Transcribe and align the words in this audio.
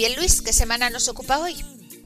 bien, 0.00 0.16
Luis, 0.16 0.40
¿qué 0.40 0.54
semana 0.54 0.88
nos 0.88 1.08
ocupa 1.08 1.38
hoy? 1.40 1.54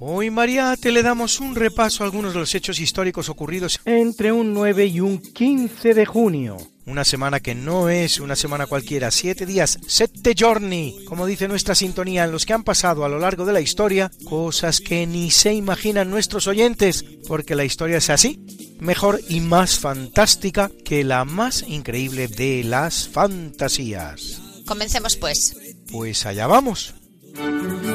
Hoy, 0.00 0.28
Mariate, 0.28 0.90
le 0.90 1.04
damos 1.04 1.38
un 1.38 1.54
repaso 1.54 2.02
a 2.02 2.06
algunos 2.06 2.32
de 2.32 2.40
los 2.40 2.52
hechos 2.52 2.80
históricos 2.80 3.28
ocurridos 3.28 3.78
entre 3.84 4.32
un 4.32 4.52
9 4.52 4.86
y 4.86 4.98
un 4.98 5.18
15 5.18 5.94
de 5.94 6.04
junio. 6.04 6.56
Una 6.86 7.04
semana 7.04 7.38
que 7.38 7.54
no 7.54 7.88
es 7.88 8.18
una 8.18 8.34
semana 8.34 8.66
cualquiera, 8.66 9.12
siete 9.12 9.46
días, 9.46 9.78
sette 9.86 10.34
giorni, 10.34 11.04
como 11.06 11.24
dice 11.24 11.46
nuestra 11.46 11.76
sintonía, 11.76 12.24
en 12.24 12.32
los 12.32 12.46
que 12.46 12.52
han 12.52 12.64
pasado 12.64 13.04
a 13.04 13.08
lo 13.08 13.20
largo 13.20 13.44
de 13.44 13.52
la 13.52 13.60
historia 13.60 14.10
cosas 14.24 14.80
que 14.80 15.06
ni 15.06 15.30
se 15.30 15.54
imaginan 15.54 16.10
nuestros 16.10 16.48
oyentes, 16.48 17.04
porque 17.28 17.54
la 17.54 17.64
historia 17.64 17.98
es 17.98 18.10
así, 18.10 18.40
mejor 18.80 19.20
y 19.28 19.38
más 19.38 19.78
fantástica 19.78 20.68
que 20.84 21.04
la 21.04 21.24
más 21.24 21.64
increíble 21.68 22.26
de 22.26 22.64
las 22.64 23.08
fantasías. 23.08 24.40
Comencemos 24.66 25.14
pues. 25.14 25.56
Pues 25.92 26.26
allá 26.26 26.48
vamos. 26.48 26.94
Thank 27.34 27.84
you. 27.84 27.93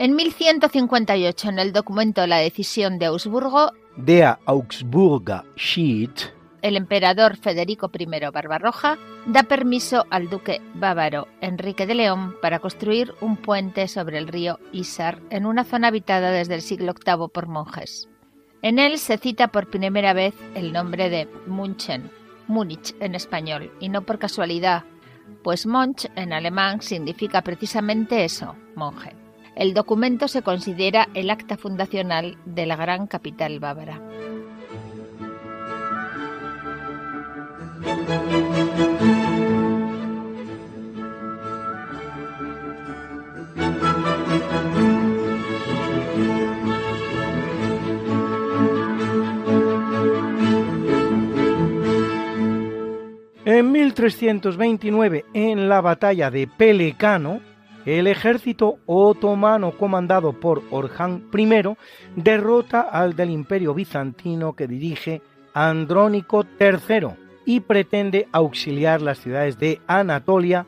En 0.00 0.16
1158, 0.16 1.50
en 1.50 1.58
el 1.58 1.74
documento 1.74 2.26
La 2.26 2.38
decisión 2.38 2.98
de 2.98 3.04
Augsburgo, 3.04 3.72
Der 3.98 4.38
Augsburger 4.46 5.42
Schied 5.58 6.08
el 6.62 6.78
emperador 6.78 7.36
Federico 7.36 7.90
I 7.92 8.06
Barbarroja 8.32 8.96
da 9.26 9.42
permiso 9.42 10.06
al 10.08 10.30
duque 10.30 10.62
bávaro 10.72 11.28
Enrique 11.42 11.86
de 11.86 11.94
León 11.94 12.34
para 12.40 12.60
construir 12.60 13.12
un 13.20 13.36
puente 13.36 13.88
sobre 13.88 14.16
el 14.16 14.26
río 14.26 14.58
Isar 14.72 15.20
en 15.28 15.44
una 15.44 15.64
zona 15.64 15.88
habitada 15.88 16.30
desde 16.30 16.54
el 16.54 16.62
siglo 16.62 16.94
VIII 16.94 17.28
por 17.28 17.46
monjes. 17.46 18.08
En 18.62 18.78
él 18.78 18.96
se 18.96 19.18
cita 19.18 19.48
por 19.48 19.68
primera 19.68 20.14
vez 20.14 20.34
el 20.54 20.72
nombre 20.72 21.10
de 21.10 21.28
Munchen, 21.46 22.10
Múnich 22.46 22.94
en 23.00 23.14
español, 23.14 23.70
y 23.80 23.90
no 23.90 24.00
por 24.00 24.18
casualidad, 24.18 24.84
pues 25.44 25.66
Monch 25.66 26.06
en 26.16 26.32
alemán 26.32 26.80
significa 26.80 27.42
precisamente 27.42 28.24
eso, 28.24 28.56
monje. 28.74 29.19
El 29.60 29.74
documento 29.74 30.26
se 30.26 30.40
considera 30.40 31.10
el 31.12 31.28
acta 31.28 31.58
fundacional 31.58 32.38
de 32.46 32.64
la 32.64 32.76
gran 32.76 33.06
capital 33.06 33.60
bávara. 33.60 34.00
En 53.44 53.72
1329, 53.72 55.26
en 55.34 55.68
la 55.68 55.82
batalla 55.82 56.30
de 56.30 56.46
Pelecano, 56.46 57.42
el 57.98 58.06
ejército 58.06 58.78
otomano 58.86 59.76
comandado 59.76 60.32
por 60.32 60.62
Orhan 60.70 61.24
I 61.32 61.76
derrota 62.16 62.82
al 62.82 63.16
del 63.16 63.30
imperio 63.30 63.74
bizantino 63.74 64.54
que 64.54 64.66
dirige 64.66 65.22
Andrónico 65.54 66.44
III 66.58 67.08
y 67.44 67.60
pretende 67.60 68.28
auxiliar 68.32 69.02
las 69.02 69.18
ciudades 69.18 69.58
de 69.58 69.80
Anatolia 69.86 70.66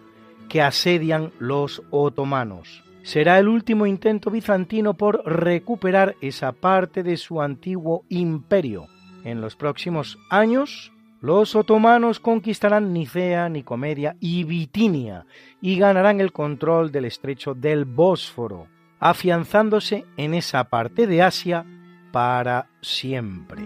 que 0.48 0.62
asedian 0.62 1.32
los 1.38 1.82
otomanos. 1.90 2.82
Será 3.02 3.38
el 3.38 3.48
último 3.48 3.86
intento 3.86 4.30
bizantino 4.30 4.94
por 4.94 5.22
recuperar 5.24 6.14
esa 6.20 6.52
parte 6.52 7.02
de 7.02 7.16
su 7.16 7.40
antiguo 7.40 8.04
imperio. 8.08 8.86
En 9.24 9.40
los 9.40 9.56
próximos 9.56 10.18
años, 10.30 10.92
los 11.22 11.54
otomanos 11.54 12.18
conquistarán 12.18 12.92
Nicea, 12.92 13.48
Nicomedia 13.48 14.16
y 14.18 14.42
Bitinia 14.42 15.24
y 15.60 15.78
ganarán 15.78 16.20
el 16.20 16.32
control 16.32 16.90
del 16.90 17.04
estrecho 17.04 17.54
del 17.54 17.84
Bósforo, 17.84 18.66
afianzándose 18.98 20.04
en 20.16 20.34
esa 20.34 20.64
parte 20.64 21.06
de 21.06 21.22
Asia 21.22 21.64
para 22.10 22.68
siempre. 22.80 23.62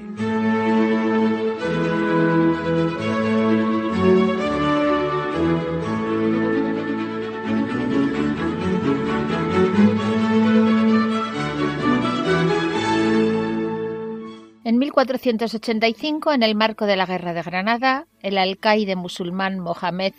1485, 14.97 16.33
en 16.33 16.43
el 16.43 16.55
marco 16.55 16.87
de 16.87 16.97
la 16.97 17.05
Guerra 17.05 17.35
de 17.35 17.43
Granada, 17.43 18.07
el 18.23 18.39
alcaide 18.39 18.97
musulmán 18.97 19.59
Mohamed 19.59 20.15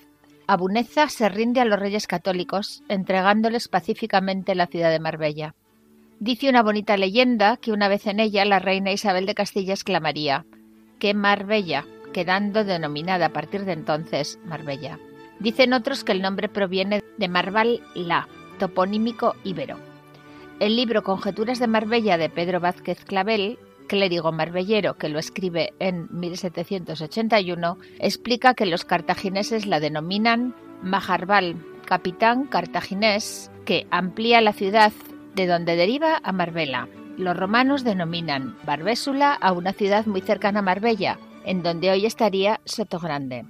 Abuneza 0.45 1.09
se 1.09 1.27
rinde 1.29 1.59
a 1.59 1.65
los 1.65 1.79
reyes 1.79 2.05
católicos, 2.05 2.83
entregándoles 2.87 3.69
pacíficamente 3.69 4.53
la 4.53 4.67
ciudad 4.67 4.91
de 4.91 4.99
Marbella. 4.99 5.55
Dice 6.19 6.47
una 6.47 6.61
bonita 6.61 6.95
leyenda 6.95 7.57
que 7.57 7.71
una 7.71 7.87
vez 7.87 8.05
en 8.05 8.19
ella 8.19 8.45
la 8.45 8.59
reina 8.59 8.91
Isabel 8.91 9.25
de 9.25 9.33
Castilla 9.33 9.73
exclamaría 9.73 10.45
¡Qué 10.99 11.15
Marbella! 11.15 11.83
quedando 12.13 12.63
denominada 12.63 13.25
a 13.25 13.33
partir 13.33 13.65
de 13.65 13.73
entonces 13.73 14.39
Marbella. 14.45 14.99
Dicen 15.39 15.73
otros 15.73 16.03
que 16.03 16.11
el 16.11 16.21
nombre 16.21 16.49
proviene 16.49 17.03
de 17.17 17.27
Marval 17.27 17.81
La, 17.95 18.27
toponímico 18.59 19.35
íbero. 19.43 19.79
El 20.59 20.75
libro 20.75 21.01
Conjeturas 21.03 21.57
de 21.57 21.67
Marbella 21.67 22.17
de 22.17 22.29
Pedro 22.29 22.59
Vázquez 22.59 23.03
Clavel 23.05 23.57
clérigo 23.87 24.31
marbellero 24.31 24.95
que 24.97 25.09
lo 25.09 25.19
escribe 25.19 25.73
en 25.79 26.07
1781, 26.11 27.77
explica 27.99 28.53
que 28.53 28.65
los 28.65 28.85
cartagineses 28.85 29.65
la 29.65 29.79
denominan 29.79 30.53
Majarbal, 30.83 31.55
capitán 31.85 32.45
cartaginés 32.45 33.49
que 33.65 33.87
amplía 33.89 34.41
la 34.41 34.53
ciudad 34.53 34.91
de 35.35 35.47
donde 35.47 35.75
deriva 35.75 36.19
a 36.23 36.31
Marbella. 36.31 36.87
Los 37.17 37.35
romanos 37.35 37.83
denominan 37.83 38.55
Barbésula 38.65 39.33
a 39.33 39.51
una 39.53 39.73
ciudad 39.73 40.05
muy 40.05 40.21
cercana 40.21 40.59
a 40.59 40.63
Marbella, 40.63 41.17
en 41.45 41.63
donde 41.63 41.89
hoy 41.89 42.05
estaría 42.05 42.59
Sotogrande. 42.65 43.45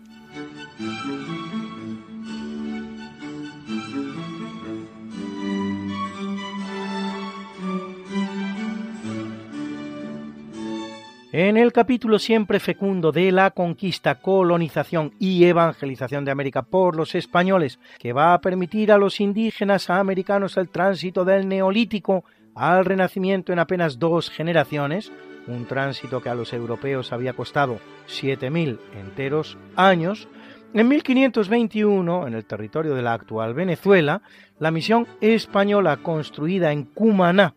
En 11.39 11.55
el 11.55 11.71
capítulo 11.71 12.17
siempre 12.17 12.59
fecundo 12.59 13.11
de 13.11 13.31
la 13.31 13.51
conquista, 13.51 14.15
colonización 14.15 15.13
y 15.19 15.45
evangelización 15.45 16.25
de 16.25 16.31
América 16.31 16.63
por 16.63 16.95
los 16.95 17.13
españoles, 17.13 17.77
que 17.99 18.11
va 18.11 18.33
a 18.33 18.41
permitir 18.41 18.91
a 18.91 18.97
los 18.97 19.21
indígenas 19.21 19.91
americanos 19.91 20.57
el 20.57 20.69
tránsito 20.69 21.25
del 21.25 21.47
neolítico 21.47 22.25
al 22.55 22.85
renacimiento 22.85 23.53
en 23.53 23.59
apenas 23.59 23.99
dos 23.99 24.31
generaciones, 24.31 25.11
un 25.45 25.67
tránsito 25.67 26.23
que 26.23 26.29
a 26.29 26.33
los 26.33 26.53
europeos 26.53 27.13
había 27.13 27.33
costado 27.33 27.79
7.000 28.07 28.79
enteros 28.99 29.59
años, 29.75 30.27
en 30.73 30.87
1521, 30.87 32.25
en 32.25 32.33
el 32.33 32.45
territorio 32.45 32.95
de 32.95 33.03
la 33.03 33.13
actual 33.13 33.53
Venezuela, 33.53 34.23
la 34.57 34.71
misión 34.71 35.05
española 35.21 35.97
construida 35.97 36.71
en 36.71 36.85
Cumaná 36.85 37.53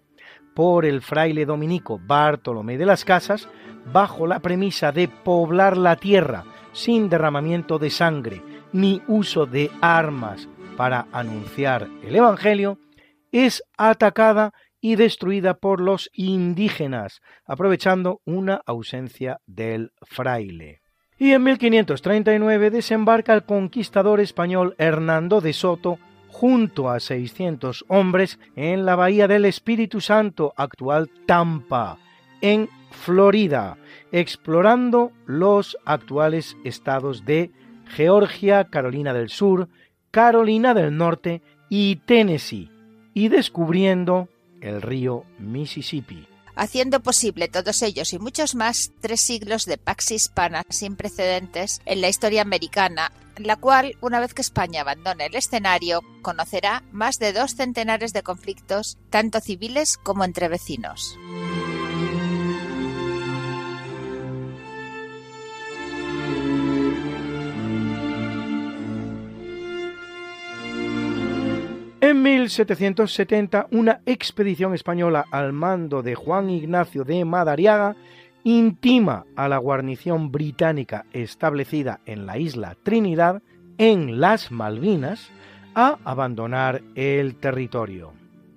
por 0.60 0.84
el 0.84 1.00
fraile 1.00 1.46
dominico 1.46 1.98
Bartolomé 2.04 2.76
de 2.76 2.84
las 2.84 3.06
Casas, 3.06 3.48
bajo 3.94 4.26
la 4.26 4.40
premisa 4.40 4.92
de 4.92 5.08
poblar 5.08 5.78
la 5.78 5.96
tierra 5.96 6.44
sin 6.72 7.08
derramamiento 7.08 7.78
de 7.78 7.88
sangre 7.88 8.42
ni 8.70 9.00
uso 9.08 9.46
de 9.46 9.70
armas 9.80 10.50
para 10.76 11.06
anunciar 11.12 11.88
el 12.02 12.14
Evangelio, 12.14 12.78
es 13.32 13.62
atacada 13.78 14.52
y 14.82 14.96
destruida 14.96 15.54
por 15.54 15.80
los 15.80 16.10
indígenas, 16.12 17.22
aprovechando 17.46 18.20
una 18.26 18.60
ausencia 18.66 19.40
del 19.46 19.92
fraile. 20.02 20.82
Y 21.16 21.32
en 21.32 21.42
1539 21.42 22.68
desembarca 22.68 23.32
el 23.32 23.44
conquistador 23.44 24.20
español 24.20 24.74
Hernando 24.76 25.40
de 25.40 25.54
Soto 25.54 25.98
junto 26.30 26.90
a 26.90 27.00
600 27.00 27.84
hombres 27.88 28.38
en 28.56 28.86
la 28.86 28.96
bahía 28.96 29.28
del 29.28 29.44
Espíritu 29.44 30.00
Santo, 30.00 30.54
actual 30.56 31.10
Tampa, 31.26 31.98
en 32.40 32.68
Florida, 32.90 33.76
explorando 34.12 35.12
los 35.26 35.76
actuales 35.84 36.56
estados 36.64 37.24
de 37.24 37.50
Georgia, 37.86 38.64
Carolina 38.64 39.12
del 39.12 39.28
Sur, 39.28 39.68
Carolina 40.10 40.74
del 40.74 40.96
Norte 40.96 41.42
y 41.68 41.96
Tennessee, 41.96 42.70
y 43.14 43.28
descubriendo 43.28 44.28
el 44.60 44.82
río 44.82 45.24
Mississippi. 45.38 46.26
Haciendo 46.56 47.00
posible 47.00 47.48
todos 47.48 47.80
ellos 47.82 48.12
y 48.12 48.18
muchos 48.18 48.54
más 48.54 48.92
tres 49.00 49.20
siglos 49.20 49.64
de 49.64 49.78
pax 49.78 50.10
hispana 50.10 50.64
sin 50.68 50.96
precedentes 50.96 51.80
en 51.86 52.00
la 52.00 52.08
historia 52.08 52.42
americana, 52.42 53.12
la 53.46 53.56
cual, 53.56 53.96
una 54.00 54.20
vez 54.20 54.34
que 54.34 54.42
España 54.42 54.82
abandone 54.82 55.26
el 55.26 55.34
escenario, 55.34 56.02
conocerá 56.22 56.82
más 56.92 57.18
de 57.18 57.32
dos 57.32 57.54
centenares 57.54 58.12
de 58.12 58.22
conflictos, 58.22 58.98
tanto 59.10 59.40
civiles 59.40 59.96
como 59.98 60.24
entre 60.24 60.48
vecinos. 60.48 61.18
En 72.02 72.22
1770, 72.22 73.68
una 73.70 74.00
expedición 74.04 74.74
española 74.74 75.26
al 75.30 75.52
mando 75.52 76.02
de 76.02 76.14
Juan 76.14 76.50
Ignacio 76.50 77.04
de 77.04 77.24
Madariaga 77.24 77.94
intima 78.44 79.24
a 79.36 79.48
la 79.48 79.58
guarnición 79.58 80.30
británica 80.30 81.06
establecida 81.12 82.00
en 82.06 82.26
la 82.26 82.38
isla 82.38 82.76
Trinidad, 82.82 83.42
en 83.78 84.20
las 84.20 84.50
Malvinas, 84.50 85.30
a 85.74 85.98
abandonar 86.04 86.82
el 86.94 87.36
territorio. 87.36 88.12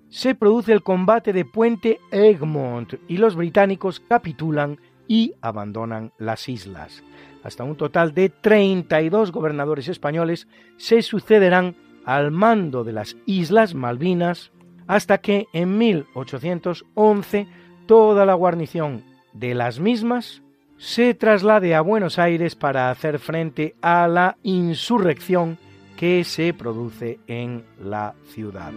Se 0.09 0.35
produce 0.35 0.73
el 0.73 0.83
combate 0.83 1.33
de 1.33 1.45
Puente 1.45 1.99
Egmont 2.11 2.93
y 3.07 3.17
los 3.17 3.35
británicos 3.35 3.99
capitulan 3.99 4.79
y 5.07 5.33
abandonan 5.41 6.11
las 6.17 6.47
islas. 6.49 7.03
Hasta 7.43 7.63
un 7.63 7.75
total 7.75 8.13
de 8.13 8.29
32 8.29 9.31
gobernadores 9.31 9.87
españoles 9.87 10.47
se 10.77 11.01
sucederán 11.01 11.75
al 12.05 12.31
mando 12.31 12.83
de 12.83 12.93
las 12.93 13.17
Islas 13.25 13.73
Malvinas 13.73 14.51
hasta 14.87 15.19
que 15.19 15.47
en 15.53 15.77
1811 15.77 17.47
toda 17.85 18.25
la 18.25 18.33
guarnición 18.33 19.03
de 19.33 19.53
las 19.55 19.79
mismas 19.79 20.41
se 20.77 21.13
traslade 21.13 21.75
a 21.75 21.81
Buenos 21.81 22.19
Aires 22.19 22.55
para 22.55 22.89
hacer 22.89 23.19
frente 23.19 23.75
a 23.81 24.07
la 24.07 24.37
insurrección 24.43 25.57
que 25.97 26.23
se 26.23 26.53
produce 26.53 27.19
en 27.27 27.63
la 27.79 28.13
ciudad. 28.33 28.73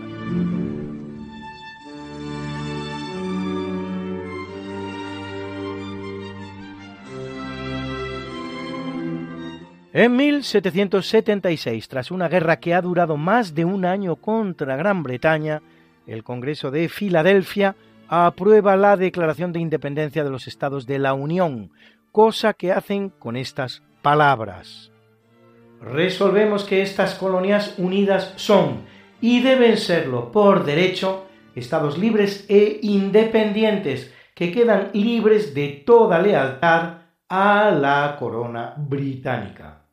En 9.93 10.15
1776, 10.15 11.89
tras 11.89 12.11
una 12.11 12.29
guerra 12.29 12.61
que 12.61 12.75
ha 12.75 12.83
durado 12.83 13.17
más 13.17 13.55
de 13.55 13.65
un 13.65 13.87
año 13.87 14.17
contra 14.17 14.77
Gran 14.77 15.03
Bretaña, 15.03 15.63
el 16.07 16.23
Congreso 16.23 16.71
de 16.71 16.91
Filadelfia 16.91 17.75
aprueba 18.09 18.77
la 18.77 18.97
Declaración 18.97 19.53
de 19.53 19.61
Independencia 19.61 20.25
de 20.25 20.31
los 20.31 20.47
Estados 20.47 20.87
de 20.87 20.99
la 20.99 21.15
Unión, 21.15 21.71
cosa 22.13 22.55
que 22.55 22.73
hacen 22.73 23.11
con 23.11 23.37
estas 23.37 23.83
palabras. 24.03 24.93
Resolvemos 25.81 26.65
que 26.65 26.83
estas 26.83 27.15
colonias 27.15 27.75
unidas 27.79 28.33
son 28.37 28.85
y 29.21 29.43
deben 29.43 29.77
serlo 29.77 30.33
por 30.33 30.65
derecho 30.65 31.27
estados 31.55 31.99
libres 31.99 32.45
e 32.49 32.79
independientes 32.83 34.13
que 34.35 34.53
quedan 34.53 34.91
libres 34.93 35.55
de 35.55 35.83
toda 35.87 36.19
lealtad 36.19 36.99
a 37.29 37.71
la 37.71 38.17
corona 38.19 38.75
británica. 38.77 39.87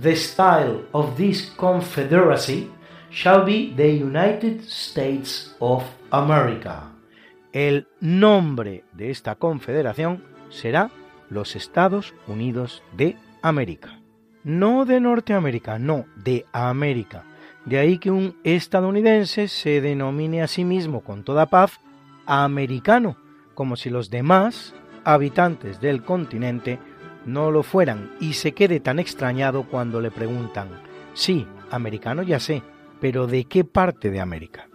The 0.00 0.14
style 0.14 0.84
of 0.92 1.16
this 1.16 1.52
confederacy 1.56 2.70
shall 3.10 3.44
be 3.44 3.72
the 3.76 4.02
United 4.02 4.60
States 4.60 5.54
of 5.58 5.82
America. 6.10 6.92
El 7.52 7.88
nombre 8.00 8.84
de 8.92 9.10
esta 9.10 9.34
confederación 9.36 10.35
será 10.50 10.90
los 11.28 11.56
Estados 11.56 12.14
Unidos 12.26 12.82
de 12.96 13.16
América. 13.42 14.00
No 14.44 14.84
de 14.84 15.00
Norteamérica, 15.00 15.78
no, 15.78 16.06
de 16.16 16.46
América. 16.52 17.24
De 17.64 17.78
ahí 17.78 17.98
que 17.98 18.10
un 18.10 18.36
estadounidense 18.44 19.48
se 19.48 19.80
denomine 19.80 20.42
a 20.42 20.46
sí 20.46 20.64
mismo 20.64 21.02
con 21.02 21.24
toda 21.24 21.46
paz 21.46 21.80
americano, 22.26 23.16
como 23.54 23.76
si 23.76 23.90
los 23.90 24.10
demás 24.10 24.74
habitantes 25.04 25.80
del 25.80 26.02
continente 26.02 26.78
no 27.24 27.50
lo 27.50 27.62
fueran 27.62 28.12
y 28.20 28.34
se 28.34 28.52
quede 28.52 28.80
tan 28.80 28.98
extrañado 28.98 29.64
cuando 29.64 30.00
le 30.00 30.10
preguntan, 30.10 30.68
sí, 31.12 31.46
americano 31.70 32.22
ya 32.22 32.38
sé, 32.38 32.62
pero 33.00 33.26
¿de 33.26 33.44
qué 33.44 33.64
parte 33.64 34.10
de 34.10 34.20
América? 34.20 34.68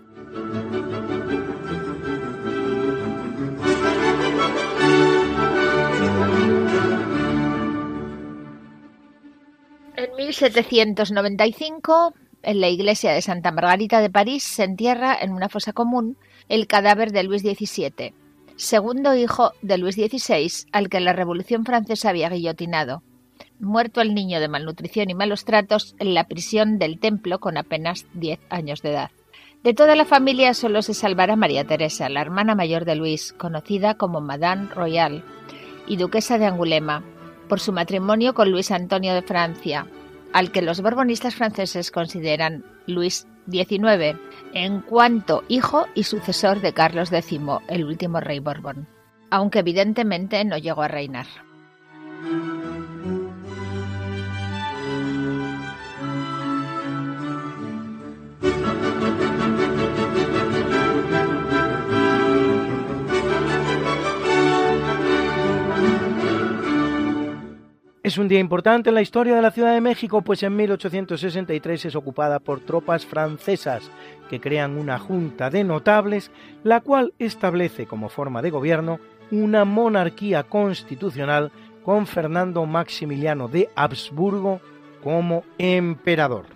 1795, 10.31 12.13
en 12.43 12.61
la 12.61 12.69
iglesia 12.69 13.11
de 13.11 13.21
Santa 13.21 13.51
Margarita 13.51 13.99
de 14.01 14.09
París 14.09 14.43
se 14.43 14.63
entierra 14.63 15.17
en 15.19 15.31
una 15.31 15.49
fosa 15.49 15.73
común 15.73 16.17
el 16.47 16.67
cadáver 16.67 17.11
de 17.11 17.23
Luis 17.23 17.41
XVII, 17.41 18.13
segundo 18.55 19.13
hijo 19.13 19.51
de 19.61 19.77
Luis 19.77 19.95
XVI, 19.95 20.67
al 20.71 20.89
que 20.89 20.99
la 20.99 21.13
Revolución 21.13 21.65
Francesa 21.65 22.09
había 22.09 22.29
guillotinado 22.29 23.03
muerto 23.59 24.01
el 24.01 24.13
niño 24.13 24.39
de 24.39 24.47
malnutrición 24.47 25.09
y 25.09 25.13
malos 25.13 25.45
tratos 25.45 25.95
en 25.99 26.13
la 26.13 26.27
prisión 26.27 26.79
del 26.79 26.99
templo 26.99 27.39
con 27.39 27.57
apenas 27.57 28.05
10 28.13 28.39
años 28.49 28.81
de 28.81 28.91
edad. 28.91 29.11
De 29.63 29.73
toda 29.73 29.95
la 29.95 30.05
familia 30.05 30.53
solo 30.53 30.81
se 30.81 30.93
salvará 30.93 31.35
María 31.35 31.65
Teresa, 31.65 32.09
la 32.09 32.21
hermana 32.21 32.55
mayor 32.55 32.85
de 32.85 32.95
Luis, 32.95 33.33
conocida 33.33 33.95
como 33.95 34.19
Madame 34.19 34.69
Royal 34.73 35.23
y 35.87 35.97
duquesa 35.97 36.39
de 36.39 36.45
Angulema, 36.45 37.03
por 37.47 37.59
su 37.59 37.71
matrimonio 37.71 38.33
con 38.33 38.49
Luis 38.49 38.71
Antonio 38.71 39.13
de 39.13 39.21
Francia, 39.21 39.85
al 40.33 40.51
que 40.51 40.61
los 40.61 40.81
borbonistas 40.81 41.35
franceses 41.35 41.91
consideran 41.91 42.63
Luis 42.87 43.27
XIX, 43.49 44.17
en 44.53 44.81
cuanto 44.81 45.43
hijo 45.47 45.87
y 45.95 46.03
sucesor 46.03 46.61
de 46.61 46.73
Carlos 46.73 47.11
X, 47.11 47.39
el 47.67 47.85
último 47.85 48.19
rey 48.19 48.39
borbón, 48.39 48.87
aunque 49.29 49.59
evidentemente 49.59 50.43
no 50.45 50.57
llegó 50.57 50.83
a 50.83 50.87
reinar. 50.87 51.27
Es 68.03 68.17
un 68.17 68.27
día 68.27 68.39
importante 68.39 68.89
en 68.89 68.95
la 68.95 69.03
historia 69.03 69.35
de 69.35 69.43
la 69.43 69.51
Ciudad 69.51 69.75
de 69.75 69.81
México, 69.81 70.23
pues 70.23 70.41
en 70.41 70.55
1863 70.55 71.85
es 71.85 71.95
ocupada 71.95 72.39
por 72.39 72.59
tropas 72.59 73.05
francesas 73.05 73.91
que 74.27 74.41
crean 74.41 74.75
una 74.75 74.97
junta 74.97 75.51
de 75.51 75.63
notables, 75.63 76.31
la 76.63 76.81
cual 76.81 77.13
establece 77.19 77.85
como 77.85 78.09
forma 78.09 78.41
de 78.41 78.49
gobierno 78.49 78.99
una 79.29 79.65
monarquía 79.65 80.41
constitucional 80.41 81.51
con 81.85 82.07
Fernando 82.07 82.65
Maximiliano 82.65 83.47
de 83.47 83.69
Habsburgo 83.75 84.61
como 85.03 85.43
emperador. 85.59 86.47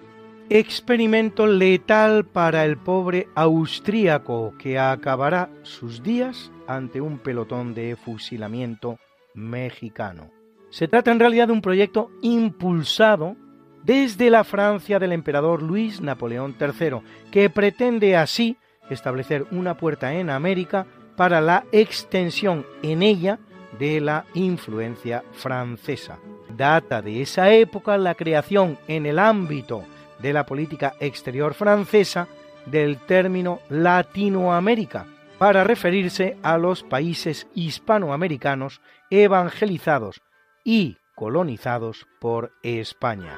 Experimento 0.50 1.46
letal 1.46 2.26
para 2.26 2.66
el 2.66 2.78
pobre 2.78 3.28
austríaco 3.36 4.56
que 4.58 4.80
acabará 4.80 5.52
sus 5.62 6.02
días 6.02 6.52
ante 6.66 7.02
un 7.02 7.20
pelotón 7.20 7.76
de 7.76 7.96
fusilamiento 7.96 8.98
mexicano. 9.36 10.32
Se 10.76 10.90
trata 10.90 11.10
en 11.10 11.22
realidad 11.22 11.48
de 11.48 11.54
un 11.54 11.62
proyecto 11.62 12.12
impulsado 12.22 13.38
desde 13.86 14.30
la 14.30 14.44
Francia 14.44 15.00
del 15.00 15.14
emperador 15.14 15.64
Luis 15.64 16.02
Napoleón 16.02 16.54
III, 16.60 17.00
que 17.32 17.50
pretende 17.50 18.18
así 18.18 18.58
establecer 18.90 19.46
una 19.52 19.78
puerta 19.78 20.14
en 20.16 20.30
América 20.30 20.86
para 21.16 21.40
la 21.40 21.64
extensión 21.72 22.66
en 22.84 23.04
ella 23.04 23.40
de 23.80 24.02
la 24.02 24.26
influencia 24.34 25.24
francesa. 25.32 26.20
Data 26.50 27.02
de 27.02 27.22
esa 27.22 27.54
época 27.54 27.98
la 27.98 28.16
creación 28.16 28.78
en 28.90 29.06
el 29.06 29.18
ámbito 29.18 29.86
de 30.20 30.34
la 30.34 30.46
política 30.46 30.96
exterior 31.00 31.54
francesa 31.54 32.28
del 32.66 32.98
término 32.98 33.62
Latinoamérica, 33.70 35.06
para 35.38 35.64
referirse 35.64 36.36
a 36.44 36.58
los 36.58 36.84
países 36.84 37.48
hispanoamericanos 37.56 38.82
evangelizados 39.10 40.22
y 40.66 40.98
colonizados 41.16 42.06
por 42.20 42.52
España. 42.64 43.38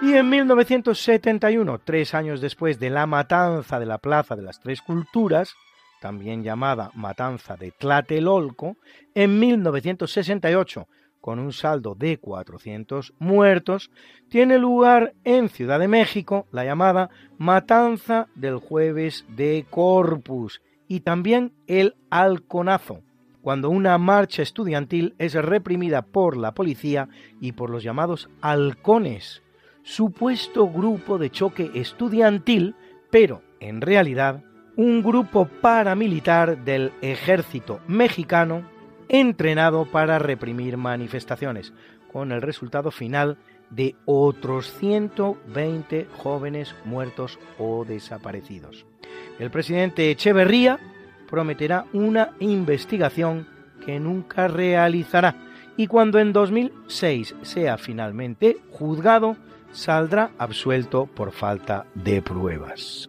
Y 0.00 0.14
en 0.14 0.30
1971, 0.30 1.80
tres 1.84 2.14
años 2.14 2.40
después 2.40 2.80
de 2.80 2.88
la 2.88 3.06
matanza 3.06 3.78
de 3.78 3.86
la 3.86 3.98
Plaza 3.98 4.36
de 4.36 4.42
las 4.42 4.58
Tres 4.58 4.80
Culturas, 4.80 5.54
también 6.00 6.42
llamada 6.42 6.90
Matanza 6.94 7.56
de 7.56 7.72
Tlatelolco, 7.72 8.76
en 9.14 9.38
1968 9.38 10.88
con 11.20 11.38
un 11.38 11.52
saldo 11.52 11.94
de 11.94 12.18
400 12.18 13.14
muertos, 13.18 13.90
tiene 14.28 14.58
lugar 14.58 15.14
en 15.24 15.48
Ciudad 15.48 15.78
de 15.78 15.88
México 15.88 16.46
la 16.52 16.64
llamada 16.64 17.10
Matanza 17.38 18.28
del 18.34 18.56
Jueves 18.56 19.24
de 19.28 19.66
Corpus 19.68 20.60
y 20.86 21.00
también 21.00 21.52
el 21.66 21.96
Halconazo, 22.10 23.02
cuando 23.42 23.70
una 23.70 23.98
marcha 23.98 24.42
estudiantil 24.42 25.14
es 25.18 25.34
reprimida 25.34 26.02
por 26.02 26.36
la 26.36 26.52
policía 26.52 27.08
y 27.40 27.52
por 27.52 27.70
los 27.70 27.82
llamados 27.82 28.28
halcones, 28.40 29.42
supuesto 29.82 30.68
grupo 30.68 31.18
de 31.18 31.30
choque 31.30 31.70
estudiantil, 31.74 32.74
pero 33.10 33.42
en 33.60 33.80
realidad 33.80 34.44
un 34.76 35.02
grupo 35.02 35.48
paramilitar 35.60 36.64
del 36.64 36.92
ejército 37.00 37.80
mexicano 37.88 38.77
entrenado 39.08 39.86
para 39.86 40.18
reprimir 40.18 40.76
manifestaciones, 40.76 41.72
con 42.12 42.32
el 42.32 42.42
resultado 42.42 42.90
final 42.90 43.36
de 43.70 43.94
otros 44.06 44.72
120 44.78 46.06
jóvenes 46.16 46.74
muertos 46.84 47.38
o 47.58 47.84
desaparecidos. 47.84 48.86
El 49.38 49.50
presidente 49.50 50.10
Echeverría 50.10 50.78
prometerá 51.28 51.84
una 51.92 52.30
investigación 52.40 53.46
que 53.84 54.00
nunca 54.00 54.48
realizará 54.48 55.36
y 55.76 55.86
cuando 55.86 56.18
en 56.18 56.32
2006 56.32 57.36
sea 57.42 57.78
finalmente 57.78 58.58
juzgado, 58.70 59.36
saldrá 59.72 60.30
absuelto 60.38 61.06
por 61.06 61.30
falta 61.30 61.86
de 61.94 62.20
pruebas. 62.20 63.08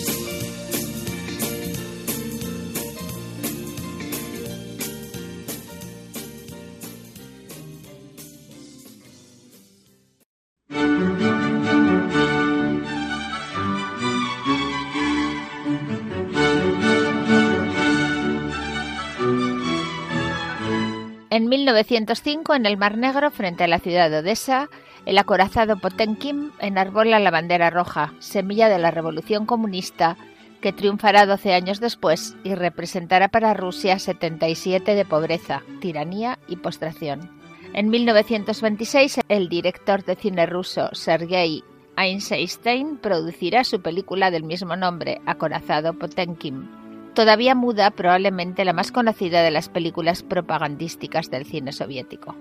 En 21.31 21.47
1905, 21.47 22.55
en 22.55 22.65
el 22.65 22.75
Mar 22.75 22.97
Negro, 22.97 23.31
frente 23.31 23.63
a 23.63 23.67
la 23.67 23.79
ciudad 23.79 24.09
de 24.09 24.17
Odessa, 24.17 24.67
el 25.05 25.17
acorazado 25.17 25.77
Potemkin 25.77 26.51
enarbola 26.59 27.19
la 27.19 27.31
bandera 27.31 27.69
roja, 27.69 28.13
semilla 28.19 28.67
de 28.67 28.77
la 28.77 28.91
revolución 28.91 29.45
comunista 29.45 30.17
que 30.59 30.73
triunfará 30.73 31.25
12 31.25 31.53
años 31.53 31.79
después 31.79 32.35
y 32.43 32.53
representará 32.53 33.29
para 33.29 33.53
Rusia 33.53 33.97
77 33.97 34.93
de 34.93 35.05
pobreza, 35.05 35.63
tiranía 35.79 36.37
y 36.49 36.57
postración. 36.57 37.31
En 37.71 37.89
1926, 37.89 39.21
el 39.29 39.47
director 39.47 40.03
de 40.03 40.17
cine 40.17 40.45
ruso 40.47 40.89
Sergei 40.91 41.63
Eisenstein 41.95 42.97
producirá 42.97 43.63
su 43.63 43.81
película 43.81 44.31
del 44.31 44.43
mismo 44.43 44.75
nombre, 44.75 45.21
Acorazado 45.25 45.93
Potemkin 45.93 46.80
todavía 47.13 47.55
muda 47.55 47.91
probablemente 47.91 48.65
la 48.65 48.73
más 48.73 48.91
conocida 48.91 49.41
de 49.41 49.51
las 49.51 49.69
películas 49.69 50.23
propagandísticas 50.23 51.29
del 51.29 51.45
cine 51.45 51.71
soviético. 51.71 52.35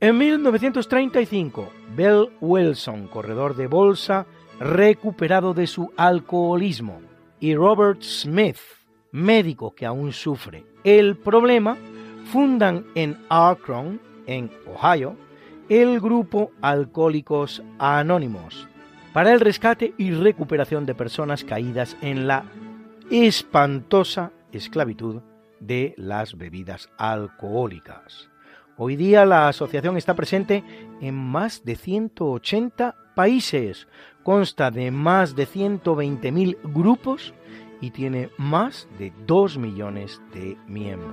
En 0.00 0.18
1935, 0.18 1.68
Bell 1.94 2.30
Wilson, 2.40 3.06
corredor 3.06 3.54
de 3.54 3.68
bolsa, 3.68 4.26
recuperado 4.58 5.54
de 5.54 5.68
su 5.68 5.92
alcoholismo, 5.96 7.00
y 7.38 7.54
Robert 7.54 8.02
Smith, 8.02 8.58
médico 9.12 9.74
que 9.74 9.86
aún 9.86 10.12
sufre 10.12 10.64
el 10.84 11.16
problema, 11.16 11.76
fundan 12.24 12.84
en 12.94 13.18
Akron, 13.28 14.00
en 14.26 14.50
Ohio, 14.66 15.16
el 15.68 16.00
grupo 16.00 16.50
Alcohólicos 16.60 17.62
Anónimos 17.78 18.68
para 19.12 19.32
el 19.32 19.40
rescate 19.40 19.94
y 19.98 20.10
recuperación 20.10 20.86
de 20.86 20.94
personas 20.94 21.44
caídas 21.44 21.96
en 22.00 22.26
la 22.26 22.44
espantosa 23.10 24.32
esclavitud 24.52 25.20
de 25.60 25.94
las 25.96 26.36
bebidas 26.36 26.88
alcohólicas. 26.96 28.28
Hoy 28.76 28.96
día 28.96 29.24
la 29.26 29.48
asociación 29.48 29.96
está 29.96 30.14
presente 30.14 30.64
en 31.00 31.14
más 31.14 31.64
de 31.64 31.76
180 31.76 32.96
países, 33.14 33.86
consta 34.22 34.70
de 34.70 34.90
más 34.90 35.36
de 35.36 35.46
120.000 35.46 36.56
grupos 36.64 37.34
y 37.82 37.90
tiene 37.90 38.30
más 38.38 38.88
de 38.98 39.12
2 39.26 39.58
millones 39.58 40.22
de 40.32 40.56
miembros. 40.66 41.12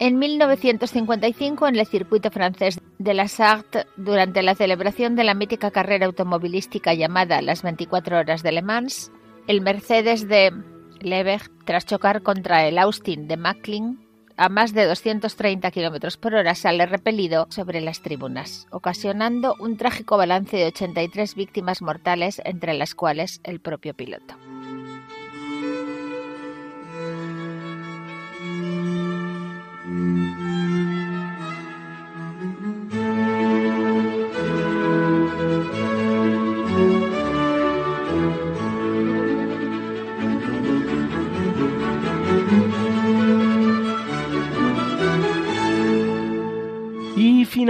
En 0.00 0.18
1955, 0.18 1.68
en 1.68 1.76
el 1.76 1.86
circuito 1.86 2.30
francés 2.32 2.80
de 2.98 3.14
la 3.14 3.28
Sarthe, 3.28 3.86
durante 3.96 4.42
la 4.42 4.56
celebración 4.56 5.14
de 5.14 5.22
la 5.22 5.34
mítica 5.34 5.70
carrera 5.70 6.06
automovilística 6.06 6.94
llamada 6.94 7.42
las 7.42 7.62
24 7.62 8.18
horas 8.18 8.42
de 8.42 8.50
Le 8.50 8.62
Mans, 8.62 9.12
el 9.46 9.60
Mercedes 9.60 10.26
de 10.26 10.52
Lebech, 11.00 11.48
tras 11.64 11.86
chocar 11.86 12.22
contra 12.22 12.66
el 12.66 12.78
Austin 12.78 13.28
de 13.28 13.36
Macklin, 13.36 14.09
a 14.40 14.48
más 14.48 14.72
de 14.72 14.86
230 14.86 15.70
km 15.70 16.16
por 16.16 16.34
hora 16.34 16.54
sale 16.54 16.86
repelido 16.86 17.46
sobre 17.50 17.82
las 17.82 18.00
tribunas, 18.00 18.66
ocasionando 18.70 19.54
un 19.60 19.76
trágico 19.76 20.16
balance 20.16 20.56
de 20.56 20.64
83 20.64 21.34
víctimas 21.34 21.82
mortales, 21.82 22.40
entre 22.46 22.72
las 22.72 22.94
cuales 22.94 23.42
el 23.44 23.60
propio 23.60 23.92
piloto. 23.92 24.34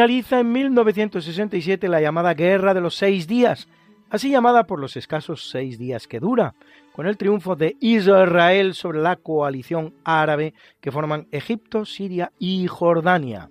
Finaliza 0.00 0.40
en 0.40 0.50
1967 0.50 1.86
la 1.86 2.00
llamada 2.00 2.32
Guerra 2.32 2.72
de 2.72 2.80
los 2.80 2.94
Seis 2.94 3.26
Días, 3.26 3.68
así 4.08 4.30
llamada 4.30 4.64
por 4.64 4.80
los 4.80 4.96
escasos 4.96 5.50
seis 5.50 5.78
días 5.78 6.08
que 6.08 6.20
dura, 6.20 6.54
con 6.94 7.06
el 7.06 7.18
triunfo 7.18 7.54
de 7.54 7.76
Israel 7.80 8.72
sobre 8.72 9.02
la 9.02 9.16
coalición 9.16 9.92
árabe 10.02 10.54
que 10.80 10.90
forman 10.90 11.28
Egipto, 11.32 11.84
Siria 11.84 12.32
y 12.38 12.66
Jordania, 12.66 13.50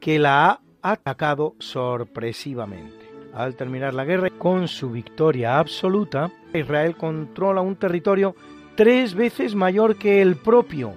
que 0.00 0.18
la 0.18 0.46
ha 0.46 0.60
atacado 0.80 1.54
sorpresivamente. 1.58 3.06
Al 3.34 3.54
terminar 3.54 3.92
la 3.92 4.06
guerra, 4.06 4.30
con 4.30 4.68
su 4.68 4.90
victoria 4.90 5.58
absoluta, 5.58 6.32
Israel 6.54 6.96
controla 6.96 7.60
un 7.60 7.76
territorio 7.76 8.34
tres 8.74 9.14
veces 9.14 9.54
mayor 9.54 9.96
que 9.96 10.22
el 10.22 10.36
propio, 10.36 10.94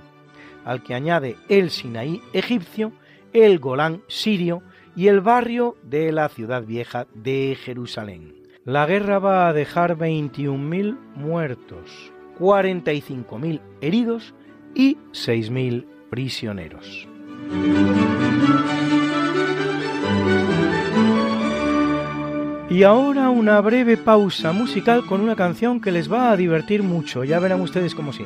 al 0.63 0.81
que 0.81 0.93
añade 0.93 1.35
el 1.49 1.71
Sinaí 1.71 2.21
egipcio, 2.31 2.93
el 3.33 3.59
Golán 3.59 4.01
sirio 4.07 4.63
y 4.97 5.09
el 5.09 5.21
barrio 5.21 5.77
de 5.83 6.11
la 6.11 6.27
ciudad 6.27 6.65
vieja 6.65 7.05
de 7.13 7.55
Jerusalén. 7.63 8.33
La 8.65 8.87
guerra 8.87 9.19
va 9.19 9.47
a 9.47 9.53
dejar 9.53 9.95
21.000 9.95 10.97
muertos, 11.15 12.11
45.000 12.39 13.61
heridos 13.79 14.33
y 14.73 14.95
6.000 15.13 15.85
prisioneros. 16.09 17.07
Y 22.71 22.83
ahora 22.83 23.29
una 23.29 23.61
breve 23.61 23.97
pausa 23.97 24.51
musical 24.51 25.05
con 25.05 25.21
una 25.21 25.35
canción 25.35 25.79
que 25.79 25.91
les 25.91 26.11
va 26.11 26.31
a 26.31 26.37
divertir 26.37 26.81
mucho, 26.81 27.23
ya 27.23 27.39
verán 27.39 27.61
ustedes 27.61 27.93
cómo 27.93 28.11
sí. 28.13 28.25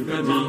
когда 0.00 0.41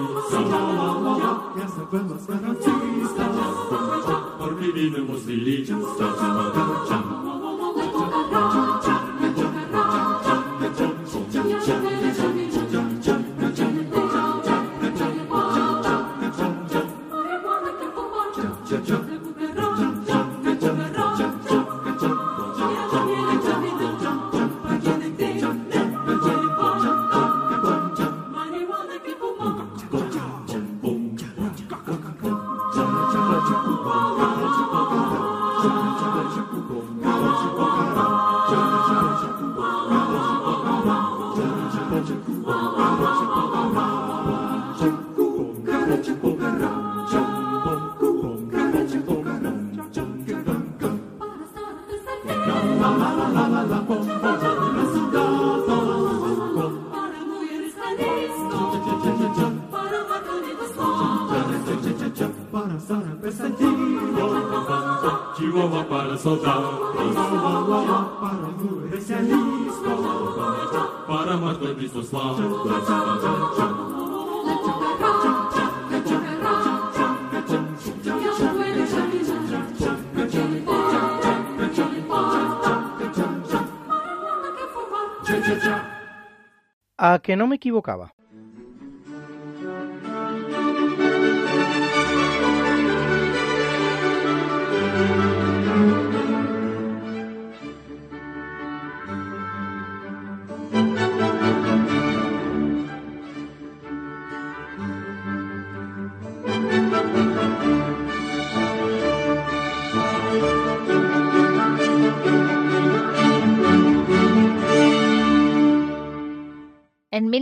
A 86.97 87.19
que 87.19 87.36
no 87.36 87.47
me 87.47 87.55
equivocaba. 87.55 88.13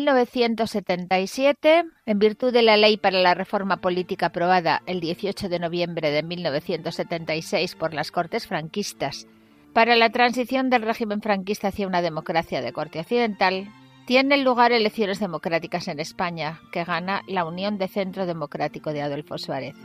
1977, 0.02 1.84
en 2.06 2.20
virtud 2.20 2.52
de 2.52 2.62
la 2.62 2.78
Ley 2.78 2.98
para 2.98 3.20
la 3.20 3.34
Reforma 3.34 3.78
Política 3.78 4.28
aprobada 4.28 4.82
el 4.86 5.00
18 5.00 5.48
de 5.48 5.60
noviembre 5.60 6.12
de 6.12 6.24
1976 6.24 7.76
por 7.76 7.94
las 7.94 8.12
Cortes 8.12 8.48
franquistas, 8.48 9.28
para 9.74 9.96
la 9.96 10.10
transición 10.10 10.70
del 10.70 10.82
régimen 10.82 11.22
franquista 11.22 11.70
hacia 11.70 11.88
una 11.88 12.02
democracia 12.02 12.62
de 12.62 12.74
corte 12.74 13.00
occidental, 13.00 13.70
tienen 14.06 14.44
lugar 14.44 14.72
elecciones 14.72 15.20
democráticas 15.20 15.88
en 15.88 16.00
España, 16.00 16.60
que 16.74 16.84
gana 16.84 17.22
la 17.28 17.46
Unión 17.46 17.78
de 17.78 17.88
Centro 17.88 18.26
Democrático 18.26 18.92
de 18.92 19.02
Adolfo 19.02 19.38
Suárez. 19.38 19.76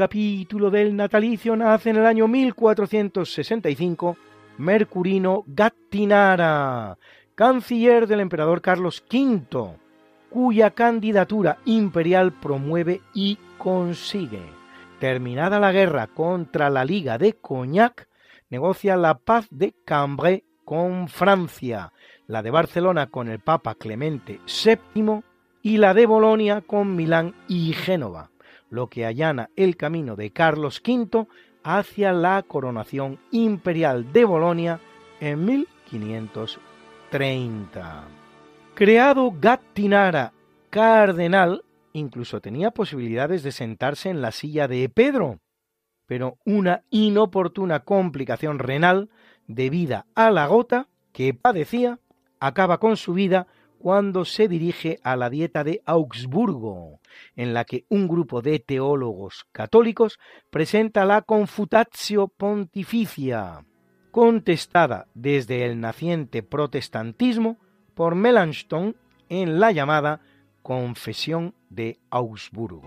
Capítulo 0.00 0.70
del 0.70 0.96
natalicio 0.96 1.54
nace 1.56 1.90
en 1.90 1.96
el 1.96 2.06
año 2.06 2.26
1465 2.26 4.16
Mercurino 4.56 5.44
Gattinara, 5.46 6.96
canciller 7.34 8.06
del 8.06 8.20
emperador 8.20 8.62
Carlos 8.62 9.04
V, 9.12 9.76
cuya 10.30 10.70
candidatura 10.70 11.58
imperial 11.66 12.32
promueve 12.32 13.02
y 13.12 13.36
consigue. 13.58 14.40
Terminada 15.00 15.60
la 15.60 15.70
guerra 15.70 16.06
contra 16.06 16.70
la 16.70 16.82
Liga 16.86 17.18
de 17.18 17.34
Cognac, 17.34 18.08
negocia 18.48 18.96
la 18.96 19.18
paz 19.18 19.48
de 19.50 19.74
Cambrai 19.84 20.44
con 20.64 21.08
Francia, 21.08 21.92
la 22.26 22.42
de 22.42 22.50
Barcelona 22.50 23.08
con 23.08 23.28
el 23.28 23.40
Papa 23.40 23.74
Clemente 23.74 24.40
VII 24.46 25.20
y 25.60 25.76
la 25.76 25.92
de 25.92 26.06
Bolonia 26.06 26.62
con 26.62 26.96
Milán 26.96 27.34
y 27.48 27.74
Génova 27.74 28.29
lo 28.70 28.88
que 28.88 29.04
allana 29.04 29.50
el 29.56 29.76
camino 29.76 30.16
de 30.16 30.30
Carlos 30.30 30.80
V 30.86 31.26
hacia 31.62 32.12
la 32.12 32.42
coronación 32.42 33.18
imperial 33.30 34.10
de 34.12 34.24
Bolonia 34.24 34.80
en 35.20 35.44
1530. 35.44 38.04
Creado 38.74 39.32
Gattinara 39.38 40.32
cardenal, 40.70 41.64
incluso 41.92 42.40
tenía 42.40 42.70
posibilidades 42.70 43.42
de 43.42 43.52
sentarse 43.52 44.08
en 44.08 44.22
la 44.22 44.32
silla 44.32 44.66
de 44.68 44.88
Pedro, 44.88 45.40
pero 46.06 46.38
una 46.46 46.84
inoportuna 46.90 47.80
complicación 47.80 48.58
renal 48.58 49.10
debida 49.46 50.06
a 50.14 50.30
la 50.30 50.46
gota 50.46 50.88
que 51.12 51.34
padecía 51.34 51.98
acaba 52.38 52.78
con 52.78 52.96
su 52.96 53.12
vida 53.12 53.46
cuando 53.80 54.26
se 54.26 54.46
dirige 54.46 55.00
a 55.02 55.16
la 55.16 55.30
dieta 55.30 55.64
de 55.64 55.80
Augsburgo, 55.86 57.00
en 57.34 57.54
la 57.54 57.64
que 57.64 57.86
un 57.88 58.08
grupo 58.08 58.42
de 58.42 58.58
teólogos 58.58 59.46
católicos 59.52 60.18
presenta 60.50 61.06
la 61.06 61.22
Confutatio 61.22 62.28
Pontificia, 62.28 63.64
contestada 64.10 65.06
desde 65.14 65.64
el 65.64 65.80
naciente 65.80 66.42
protestantismo 66.42 67.58
por 67.94 68.16
Melanchthon 68.16 68.96
en 69.30 69.60
la 69.60 69.72
llamada 69.72 70.20
Confesión 70.60 71.54
de 71.70 71.98
Augsburgo. 72.10 72.82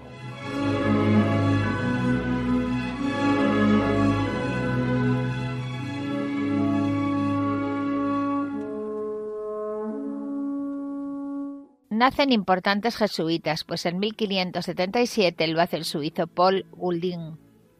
Nacen 12.04 12.34
importantes 12.34 12.98
jesuitas, 12.98 13.64
pues 13.64 13.86
en 13.86 13.98
1577 13.98 15.48
lo 15.48 15.62
hace 15.62 15.78
el 15.78 15.86
suizo 15.86 16.28
Paul 16.28 16.66
Goulding, 16.72 17.38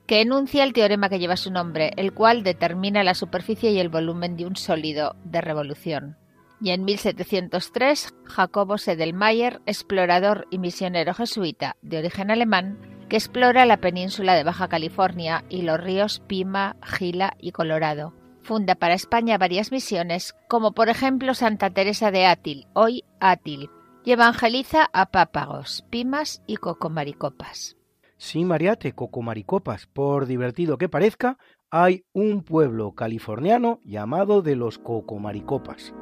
que 0.08 0.22
enuncia 0.22 0.64
el 0.64 0.72
teorema 0.72 1.10
que 1.10 1.20
lleva 1.20 1.36
su 1.36 1.52
nombre, 1.52 1.92
el 1.98 2.14
cual 2.14 2.42
determina 2.42 3.04
la 3.04 3.16
superficie 3.16 3.72
y 3.72 3.80
el 3.80 3.90
volumen 3.90 4.38
de 4.38 4.46
un 4.46 4.56
sólido 4.56 5.18
de 5.26 5.42
revolución. 5.42 6.16
Y 6.62 6.70
en 6.70 6.86
1703, 6.86 8.14
Jacobo 8.24 8.78
Sedelmayer, 8.78 9.62
explorador 9.66 10.48
y 10.50 10.58
misionero 10.58 11.14
jesuita 11.14 11.76
de 11.82 11.98
origen 11.98 12.32
alemán, 12.32 12.80
que 13.10 13.18
explora 13.18 13.66
la 13.66 13.82
península 13.82 14.36
de 14.36 14.46
Baja 14.46 14.70
California 14.70 15.44
y 15.50 15.64
los 15.64 15.82
ríos 15.82 16.22
Pima, 16.28 16.78
Gila 16.82 17.36
y 17.42 17.52
Colorado. 17.52 18.14
Funda 18.42 18.76
para 18.76 18.94
España 18.94 19.38
varias 19.38 19.74
misiones, 19.74 20.34
como 20.48 20.72
por 20.72 20.88
ejemplo 20.88 21.34
Santa 21.34 21.72
Teresa 21.72 22.10
de 22.10 22.26
Átil, 22.26 22.68
hoy 22.72 23.04
Átil, 23.20 23.70
y 24.04 24.12
evangeliza 24.12 24.90
a 24.94 25.08
pápagos, 25.08 25.86
pimas 25.90 26.42
y 26.48 26.58
cocomaricopas. 26.58 27.78
Sí, 28.18 28.46
Mariate, 28.46 28.94
cocomaricopas, 28.94 29.88
por 29.88 30.26
divertido 30.26 30.78
que 30.78 30.90
parezca, 30.90 31.38
hay 31.70 32.06
un 32.14 32.44
pueblo 32.44 32.94
californiano 32.94 33.80
llamado 33.84 34.42
de 34.42 34.56
los 34.56 34.78
cocomaricopas. 34.78 35.94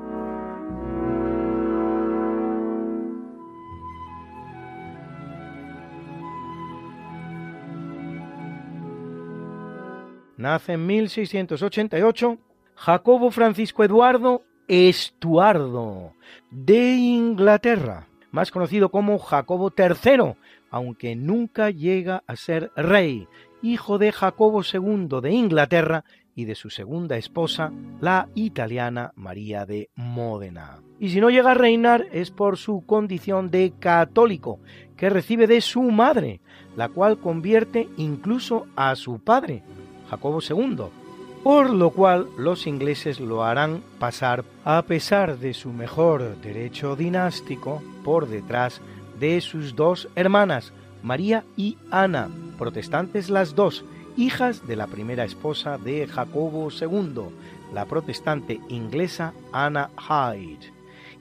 nace 10.42 10.74
en 10.74 10.86
1688 10.88 12.38
Jacobo 12.76 13.32
Francisco 13.32 13.84
Eduardo 13.84 14.44
Estuardo 14.74 16.14
de 16.50 16.96
Inglaterra, 16.96 18.08
más 18.32 18.52
conocido 18.52 18.90
como 18.90 19.20
Jacobo 19.20 19.74
III, 19.78 20.36
aunque 20.70 21.14
nunca 21.18 21.72
llega 21.72 22.24
a 22.26 22.38
ser 22.38 22.72
rey, 22.78 23.28
hijo 23.62 23.98
de 23.98 24.14
Jacobo 24.14 24.62
II 24.64 25.20
de 25.22 25.32
Inglaterra 25.32 26.06
y 26.36 26.46
de 26.46 26.56
su 26.56 26.70
segunda 26.70 27.18
esposa, 27.18 27.74
la 28.00 28.30
italiana 28.34 29.12
María 29.18 29.66
de 29.66 29.90
Módena. 29.96 30.80
Y 31.02 31.10
si 31.10 31.20
no 31.20 31.30
llega 31.30 31.52
a 31.52 31.56
reinar 31.56 32.06
es 32.14 32.32
por 32.32 32.56
su 32.56 32.86
condición 32.86 33.52
de 33.52 33.74
católico, 33.78 34.62
que 34.96 35.10
recibe 35.10 35.48
de 35.48 35.60
su 35.60 35.82
madre, 35.82 36.40
la 36.78 36.88
cual 36.88 37.20
convierte 37.20 37.90
incluso 37.98 38.68
a 38.78 38.96
su 38.96 39.20
padre, 39.20 39.64
Jacobo 40.10 40.40
II, 40.40 41.01
por 41.44 41.72
lo 41.72 41.90
cual 41.90 42.28
los 42.38 42.68
ingleses 42.68 43.20
lo 43.20 43.44
harán 43.44 43.82
pasar, 44.00 44.44
a 44.64 44.82
pesar 44.84 45.40
de 45.40 45.54
su 45.54 45.74
mejor 45.74 46.38
derecho 46.42 46.96
dinástico, 46.96 47.82
por 48.04 48.28
detrás 48.28 48.82
de 49.20 49.42
sus 49.42 49.76
dos 49.76 50.08
hermanas, 50.16 50.72
María 51.02 51.44
y 51.58 51.78
Ana, 51.90 52.30
protestantes 52.60 53.30
las 53.30 53.56
dos, 53.56 53.84
hijas 54.18 54.68
de 54.68 54.76
la 54.76 54.88
primera 54.88 55.24
esposa 55.24 55.78
de 55.78 56.06
Jacobo 56.08 56.70
II, 56.70 57.34
la 57.74 57.86
protestante 57.86 58.60
inglesa 58.70 59.34
Anna 59.52 59.90
Hyde. 59.98 60.72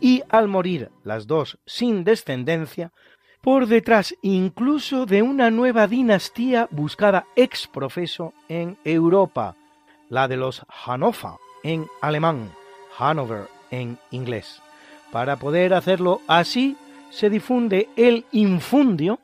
Y 0.00 0.22
al 0.28 0.48
morir 0.48 0.90
las 1.02 1.26
dos 1.26 1.59
sin 1.64 2.04
descendencia, 2.04 2.92
por 3.40 3.66
detrás 3.66 4.14
incluso 4.20 5.06
de 5.06 5.22
una 5.22 5.50
nueva 5.50 5.87
dinastía 5.87 6.68
buscada 6.70 7.26
ex 7.37 7.66
profeso 7.66 8.35
en 8.48 8.76
Europa, 8.85 9.56
la 10.11 10.29
de 10.29 10.37
los 10.37 10.66
Hannover 10.68 11.38
en 11.62 11.87
alemán, 12.03 12.53
Hanover 12.99 13.46
en 13.70 13.96
inglés. 14.11 14.61
Para 15.11 15.37
poder 15.37 15.73
hacerlo 15.73 16.20
así, 16.27 16.77
se 17.09 17.31
difunde 17.31 17.88
el 17.96 18.27
infundio 18.33 19.18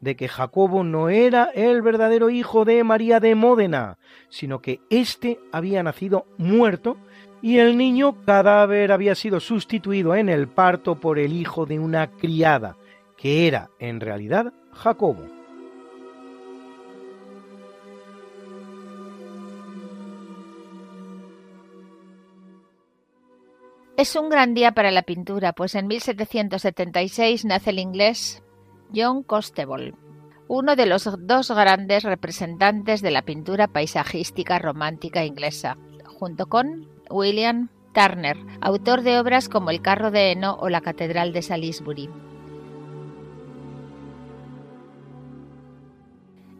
de 0.00 0.16
que 0.16 0.28
Jacobo 0.28 0.84
no 0.84 1.08
era 1.08 1.44
el 1.54 1.80
verdadero 1.80 2.28
hijo 2.28 2.64
de 2.64 2.84
María 2.84 3.20
de 3.20 3.34
Módena, 3.34 3.98
sino 4.28 4.60
que 4.60 4.80
éste 4.90 5.38
había 5.52 5.82
nacido 5.82 6.26
muerto 6.38 6.96
y 7.40 7.58
el 7.58 7.76
niño 7.76 8.24
cadáver 8.24 8.92
había 8.92 9.14
sido 9.14 9.40
sustituido 9.40 10.14
en 10.14 10.28
el 10.28 10.48
parto 10.48 10.96
por 10.96 11.18
el 11.18 11.32
hijo 11.32 11.66
de 11.66 11.78
una 11.78 12.08
criada, 12.08 12.76
que 13.16 13.46
era 13.46 13.70
en 13.78 14.00
realidad 14.00 14.52
Jacobo. 14.72 15.41
Es 24.02 24.16
un 24.16 24.30
gran 24.30 24.52
día 24.52 24.72
para 24.72 24.90
la 24.90 25.02
pintura, 25.02 25.52
pues 25.52 25.76
en 25.76 25.86
1776 25.86 27.44
nace 27.44 27.70
el 27.70 27.78
inglés 27.78 28.42
John 28.92 29.22
Constable, 29.22 29.94
uno 30.48 30.74
de 30.74 30.86
los 30.86 31.08
dos 31.20 31.52
grandes 31.52 32.02
representantes 32.02 33.00
de 33.00 33.12
la 33.12 33.22
pintura 33.22 33.68
paisajística 33.68 34.58
romántica 34.58 35.24
inglesa, 35.24 35.78
junto 36.04 36.48
con 36.48 36.88
William 37.10 37.68
Turner, 37.94 38.38
autor 38.60 39.02
de 39.02 39.20
obras 39.20 39.48
como 39.48 39.70
El 39.70 39.80
carro 39.80 40.10
de 40.10 40.32
heno 40.32 40.56
o 40.56 40.68
la 40.68 40.80
Catedral 40.80 41.32
de 41.32 41.42
Salisbury. 41.42 42.10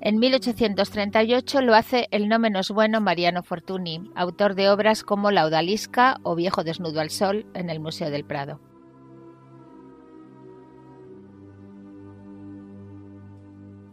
En 0.05 0.19
1838 0.19 1.61
lo 1.61 1.77
hace 1.77 2.09
el 2.11 2.29
no 2.29 2.41
menos 2.41 2.73
bueno 2.73 3.01
Mariano 3.01 3.45
Fortuny, 3.45 4.11
autor 4.17 4.57
de 4.57 4.69
obras 4.69 5.05
como 5.05 5.31
La 5.31 5.47
Odalisca 5.47 6.19
o 6.25 6.35
Viejo 6.35 6.65
desnudo 6.65 7.01
al 7.01 7.11
sol 7.11 7.47
en 7.55 7.71
el 7.71 7.79
Museo 7.79 8.11
del 8.11 8.25
Prado. 8.25 8.59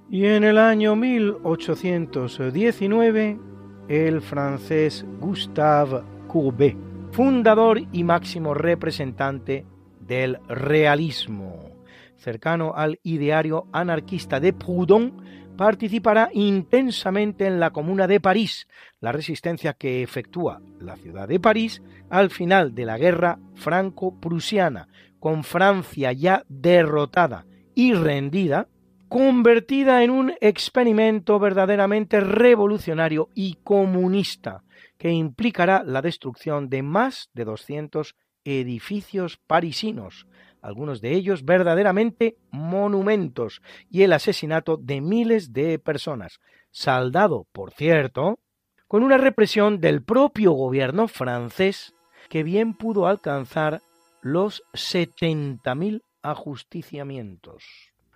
Y 0.10 0.26
en 0.26 0.44
el 0.44 0.58
año 0.58 0.96
1819, 0.96 3.40
el 3.88 4.22
francés 4.22 5.06
Gustave 5.20 6.02
Courbet, 6.28 6.76
fundador 7.12 7.82
y 7.92 8.04
máximo 8.04 8.56
representante 8.56 9.64
del 10.00 10.40
realismo, 10.48 11.70
cercano 12.18 12.74
al 12.76 13.00
ideario 13.04 13.68
anarquista 13.72 14.40
de 14.40 14.54
Proudhon, 14.54 15.14
participará 15.60 16.30
intensamente 16.32 17.46
en 17.46 17.60
la 17.60 17.72
Comuna 17.72 18.08
de 18.08 18.22
París, 18.22 18.66
la 19.02 19.12
resistencia 19.12 19.74
que 19.74 20.02
efectúa 20.02 20.62
la 20.80 20.96
ciudad 20.96 21.28
de 21.28 21.38
París 21.38 21.82
al 22.10 22.30
final 22.30 22.74
de 22.74 22.86
la 22.86 22.98
guerra 22.98 23.40
franco-prusiana, 23.56 24.88
con 25.20 25.44
Francia 25.44 26.14
ya 26.14 26.46
derrotada 26.48 27.46
y 27.76 27.94
rendida, 27.94 28.70
convertida 29.10 30.02
en 30.02 30.12
un 30.12 30.34
experimento 30.40 31.40
verdaderamente 31.40 32.22
revolucionario 32.22 33.28
y 33.36 33.58
comunista, 33.62 34.64
que 34.98 35.12
implicará 35.12 35.84
la 35.84 36.02
destrucción 36.02 36.70
de 36.70 36.84
más 36.84 37.32
de 37.34 37.44
200 37.44 38.16
edificios 38.46 39.42
parisinos, 39.46 40.26
algunos 40.62 41.02
de 41.02 41.14
ellos 41.14 41.46
verdaderamente 41.46 42.38
monumentos, 42.52 43.62
y 43.90 44.04
el 44.04 44.14
asesinato 44.14 44.78
de 44.78 45.02
miles 45.02 45.54
de 45.54 45.80
personas, 45.80 46.40
saldado, 46.72 47.48
por 47.52 47.72
cierto, 47.72 48.40
con 48.88 49.04
una 49.04 49.18
represión 49.18 49.80
del 49.80 50.02
propio 50.02 50.52
gobierno 50.52 51.08
francés 51.08 51.94
que 52.30 52.44
bien 52.44 52.74
pudo 52.74 53.08
alcanzar 53.08 53.82
los 54.22 54.64
70.000 54.74 56.02
ajusticiamientos. 56.22 57.64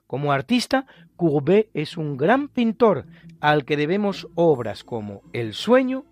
Como 0.07 0.31
artista, 0.31 0.85
Courbet 1.15 1.69
es 1.73 1.97
un 1.97 2.17
gran 2.17 2.47
pintor 2.47 3.05
al 3.39 3.65
que 3.65 3.77
debemos 3.77 4.27
obras 4.35 4.83
como 4.83 5.21
El 5.31 5.53
sueño, 5.53 6.05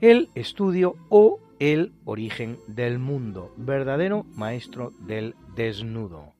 El 0.00 0.28
estudio 0.34 0.96
o 1.08 1.40
El 1.58 1.92
origen 2.04 2.58
del 2.66 2.98
mundo, 2.98 3.54
verdadero 3.56 4.24
maestro 4.34 4.92
del 5.00 5.34
desnudo. 5.56 6.34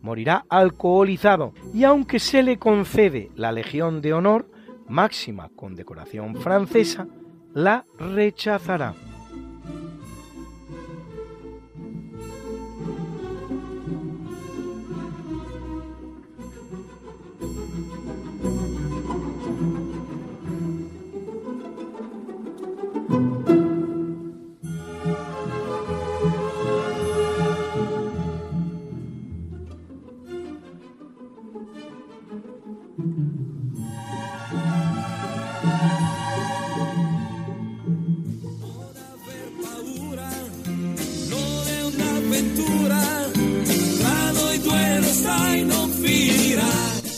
Morirá 0.00 0.44
alcoholizado 0.48 1.54
y 1.72 1.84
aunque 1.84 2.18
se 2.18 2.42
le 2.42 2.58
concede 2.58 3.30
la 3.36 3.52
Legión 3.52 4.02
de 4.02 4.12
Honor, 4.12 4.50
máxima 4.88 5.50
condecoración 5.54 6.34
francesa, 6.36 7.06
la 7.54 7.86
rechazará. 7.98 8.94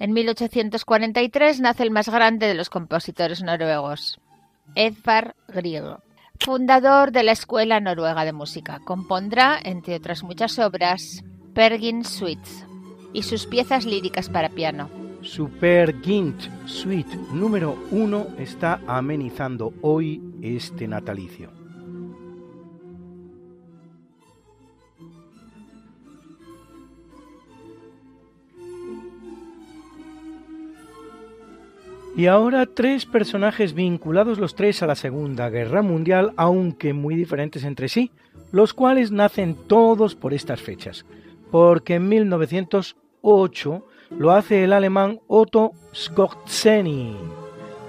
En 0.00 0.12
1843 0.12 1.60
nace 1.60 1.82
el 1.82 1.90
más 1.90 2.08
grande 2.08 2.46
de 2.46 2.54
los 2.54 2.70
compositores 2.70 3.42
noruegos, 3.42 4.20
Edvard 4.76 5.34
Grieg, 5.48 5.82
fundador 6.38 7.10
de 7.10 7.24
la 7.24 7.32
Escuela 7.32 7.80
Noruega 7.80 8.24
de 8.24 8.32
Música. 8.32 8.80
Compondrá, 8.84 9.58
entre 9.60 9.96
otras 9.96 10.22
muchas 10.22 10.60
obras, 10.60 11.24
Pergin 11.52 12.04
Suites 12.04 12.64
y 13.12 13.24
sus 13.24 13.46
piezas 13.46 13.86
líricas 13.86 14.28
para 14.28 14.50
piano. 14.50 14.88
Super 15.22 16.00
Gint 16.00 16.40
Suite 16.66 17.16
número 17.32 17.76
1 17.90 18.36
está 18.38 18.80
amenizando 18.86 19.72
hoy 19.82 20.22
este 20.42 20.86
natalicio. 20.86 21.57
Y 32.18 32.26
ahora 32.26 32.66
tres 32.66 33.06
personajes 33.06 33.74
vinculados 33.74 34.40
los 34.40 34.56
tres 34.56 34.82
a 34.82 34.88
la 34.88 34.96
Segunda 34.96 35.50
Guerra 35.50 35.82
Mundial, 35.82 36.32
aunque 36.36 36.92
muy 36.92 37.14
diferentes 37.14 37.62
entre 37.62 37.88
sí, 37.88 38.10
los 38.50 38.74
cuales 38.74 39.12
nacen 39.12 39.54
todos 39.68 40.16
por 40.16 40.34
estas 40.34 40.60
fechas, 40.60 41.06
porque 41.52 41.94
en 41.94 42.08
1908 42.08 43.86
lo 44.18 44.32
hace 44.32 44.64
el 44.64 44.72
alemán 44.72 45.20
Otto 45.28 45.70
Skorzeny, 45.94 47.14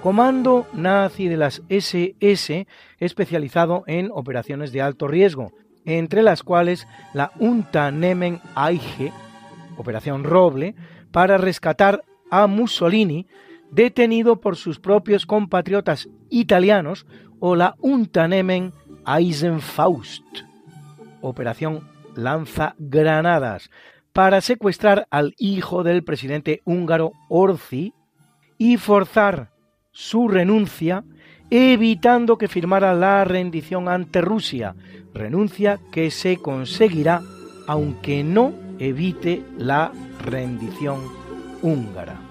comando 0.00 0.68
nazi 0.74 1.26
de 1.26 1.36
las 1.36 1.62
SS 1.68 2.68
especializado 3.00 3.82
en 3.88 4.10
operaciones 4.12 4.70
de 4.70 4.80
alto 4.80 5.08
riesgo, 5.08 5.50
entre 5.84 6.22
las 6.22 6.44
cuales 6.44 6.86
la 7.14 7.32
Unternehmen 7.40 8.40
Eiche, 8.56 9.12
Operación 9.76 10.22
Roble, 10.22 10.76
para 11.10 11.36
rescatar 11.36 12.04
a 12.30 12.46
Mussolini 12.46 13.26
detenido 13.70 14.40
por 14.40 14.56
sus 14.56 14.78
propios 14.78 15.26
compatriotas 15.26 16.08
italianos, 16.28 17.06
o 17.40 17.56
la 17.56 17.74
Unternehmen 17.80 18.72
Eisenfaust, 19.06 20.22
Operación 21.22 21.88
Lanza 22.14 22.74
Granadas, 22.78 23.70
para 24.12 24.40
secuestrar 24.40 25.06
al 25.10 25.34
hijo 25.38 25.82
del 25.82 26.04
presidente 26.04 26.60
húngaro 26.64 27.12
Orzi 27.28 27.94
y 28.58 28.76
forzar 28.76 29.50
su 29.90 30.28
renuncia, 30.28 31.04
evitando 31.50 32.38
que 32.38 32.48
firmara 32.48 32.94
la 32.94 33.24
rendición 33.24 33.88
ante 33.88 34.20
Rusia, 34.20 34.74
renuncia 35.14 35.80
que 35.90 36.10
se 36.10 36.36
conseguirá 36.36 37.22
aunque 37.66 38.22
no 38.22 38.52
evite 38.78 39.42
la 39.56 39.92
rendición 40.24 41.00
húngara. 41.62 42.29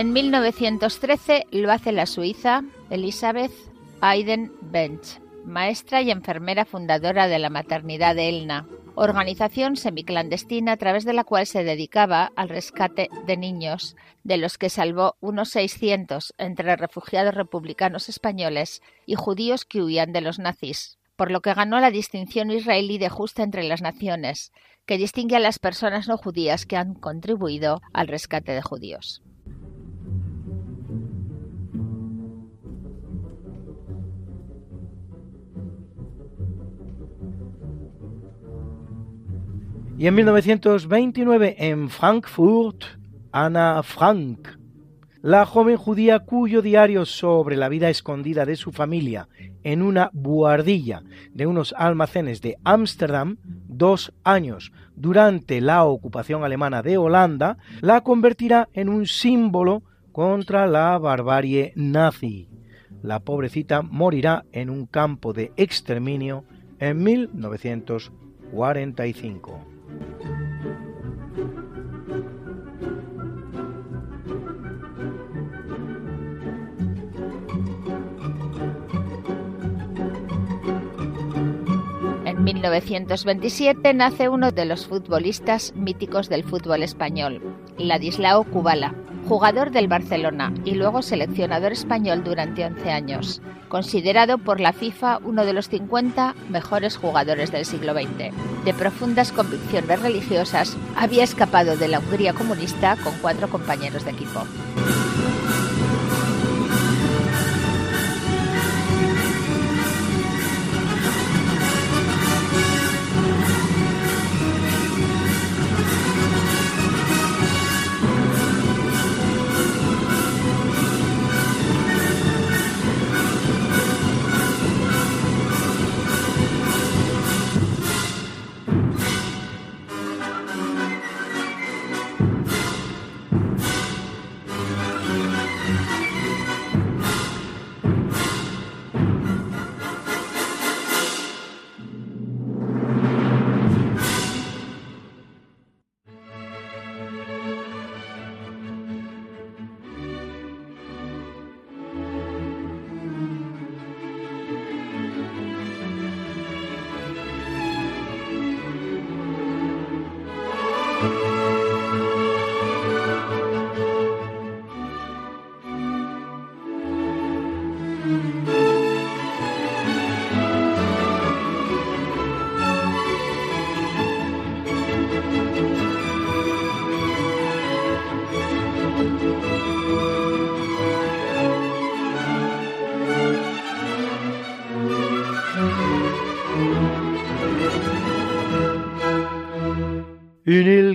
En 0.00 0.14
1913 0.14 1.44
lo 1.50 1.70
hace 1.70 1.92
la 1.92 2.06
suiza 2.06 2.64
Elisabeth 2.88 3.52
Aiden 4.00 4.50
Bench, 4.62 5.20
maestra 5.44 6.00
y 6.00 6.10
enfermera 6.10 6.64
fundadora 6.64 7.28
de 7.28 7.38
la 7.38 7.50
maternidad 7.50 8.14
de 8.14 8.30
Elna, 8.30 8.66
organización 8.94 9.76
semiclandestina 9.76 10.72
a 10.72 10.76
través 10.78 11.04
de 11.04 11.12
la 11.12 11.24
cual 11.24 11.44
se 11.44 11.64
dedicaba 11.64 12.32
al 12.34 12.48
rescate 12.48 13.10
de 13.26 13.36
niños, 13.36 13.94
de 14.24 14.38
los 14.38 14.56
que 14.56 14.70
salvó 14.70 15.16
unos 15.20 15.50
600 15.50 16.32
entre 16.38 16.76
refugiados 16.76 17.34
republicanos 17.34 18.08
españoles 18.08 18.80
y 19.04 19.16
judíos 19.16 19.66
que 19.66 19.82
huían 19.82 20.14
de 20.14 20.22
los 20.22 20.38
nazis, 20.38 20.96
por 21.14 21.30
lo 21.30 21.42
que 21.42 21.52
ganó 21.52 21.78
la 21.78 21.90
distinción 21.90 22.50
israelí 22.50 22.96
de 22.96 23.10
justa 23.10 23.42
entre 23.42 23.64
las 23.64 23.82
naciones, 23.82 24.50
que 24.86 24.96
distingue 24.96 25.36
a 25.36 25.40
las 25.40 25.58
personas 25.58 26.08
no 26.08 26.16
judías 26.16 26.64
que 26.64 26.78
han 26.78 26.94
contribuido 26.94 27.82
al 27.92 28.08
rescate 28.08 28.52
de 28.52 28.62
judíos. 28.62 29.22
Y 40.00 40.06
en 40.06 40.14
1929 40.14 41.56
en 41.58 41.90
Frankfurt, 41.90 42.84
Anna 43.32 43.82
Frank, 43.82 44.48
la 45.20 45.44
joven 45.44 45.76
judía 45.76 46.20
cuyo 46.20 46.62
diario 46.62 47.04
sobre 47.04 47.58
la 47.58 47.68
vida 47.68 47.90
escondida 47.90 48.46
de 48.46 48.56
su 48.56 48.72
familia 48.72 49.28
en 49.62 49.82
una 49.82 50.08
buhardilla 50.14 51.02
de 51.34 51.46
unos 51.46 51.74
almacenes 51.76 52.40
de 52.40 52.56
Ámsterdam, 52.64 53.36
dos 53.44 54.14
años 54.24 54.72
durante 54.96 55.60
la 55.60 55.84
ocupación 55.84 56.44
alemana 56.44 56.82
de 56.82 56.96
Holanda, 56.96 57.58
la 57.82 58.00
convertirá 58.00 58.70
en 58.72 58.88
un 58.88 59.04
símbolo 59.04 59.82
contra 60.12 60.66
la 60.66 60.96
barbarie 60.96 61.74
nazi. 61.76 62.48
La 63.02 63.20
pobrecita 63.20 63.82
morirá 63.82 64.46
en 64.52 64.70
un 64.70 64.86
campo 64.86 65.34
de 65.34 65.52
exterminio 65.58 66.46
en 66.78 67.04
1945. 67.04 69.69
En 82.24 82.44
1927 82.44 83.94
nace 83.94 84.28
uno 84.28 84.50
de 84.50 84.64
los 84.64 84.86
futbolistas 84.86 85.74
míticos 85.74 86.28
del 86.28 86.44
fútbol 86.44 86.82
español, 86.82 87.40
Ladislao 87.78 88.44
Kubala, 88.44 88.94
jugador 89.30 89.70
del 89.70 89.86
Barcelona 89.86 90.52
y 90.64 90.74
luego 90.74 91.02
seleccionador 91.02 91.70
español 91.70 92.24
durante 92.24 92.64
11 92.64 92.90
años, 92.90 93.40
considerado 93.68 94.38
por 94.38 94.58
la 94.58 94.72
FIFA 94.72 95.20
uno 95.22 95.44
de 95.44 95.52
los 95.52 95.68
50 95.68 96.34
mejores 96.48 96.96
jugadores 96.96 97.52
del 97.52 97.64
siglo 97.64 97.92
XX. 97.92 98.34
De 98.64 98.74
profundas 98.74 99.30
convicciones 99.30 100.02
religiosas, 100.02 100.76
había 100.96 101.22
escapado 101.22 101.76
de 101.76 101.86
la 101.86 102.00
Hungría 102.00 102.32
comunista 102.32 102.96
con 103.04 103.12
cuatro 103.22 103.48
compañeros 103.48 104.04
de 104.04 104.10
equipo. 104.10 104.42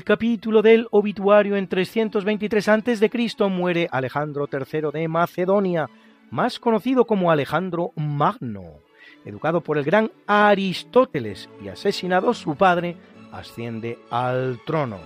Capítulo 0.05 0.61
del 0.61 0.87
obituario 0.91 1.57
en 1.57 1.67
323 1.67 2.69
a.C. 2.69 3.49
muere 3.49 3.89
Alejandro 3.91 4.47
III 4.49 4.91
de 4.93 5.07
Macedonia, 5.07 5.89
más 6.29 6.59
conocido 6.59 7.05
como 7.05 7.31
Alejandro 7.31 7.91
Magno. 7.95 8.81
Educado 9.25 9.61
por 9.61 9.79
el 9.79 9.83
gran 9.83 10.11
Aristóteles 10.27 11.49
y 11.61 11.69
asesinado 11.69 12.35
su 12.35 12.55
padre, 12.55 12.95
asciende 13.31 13.97
al 14.11 14.59
trono. 14.63 14.99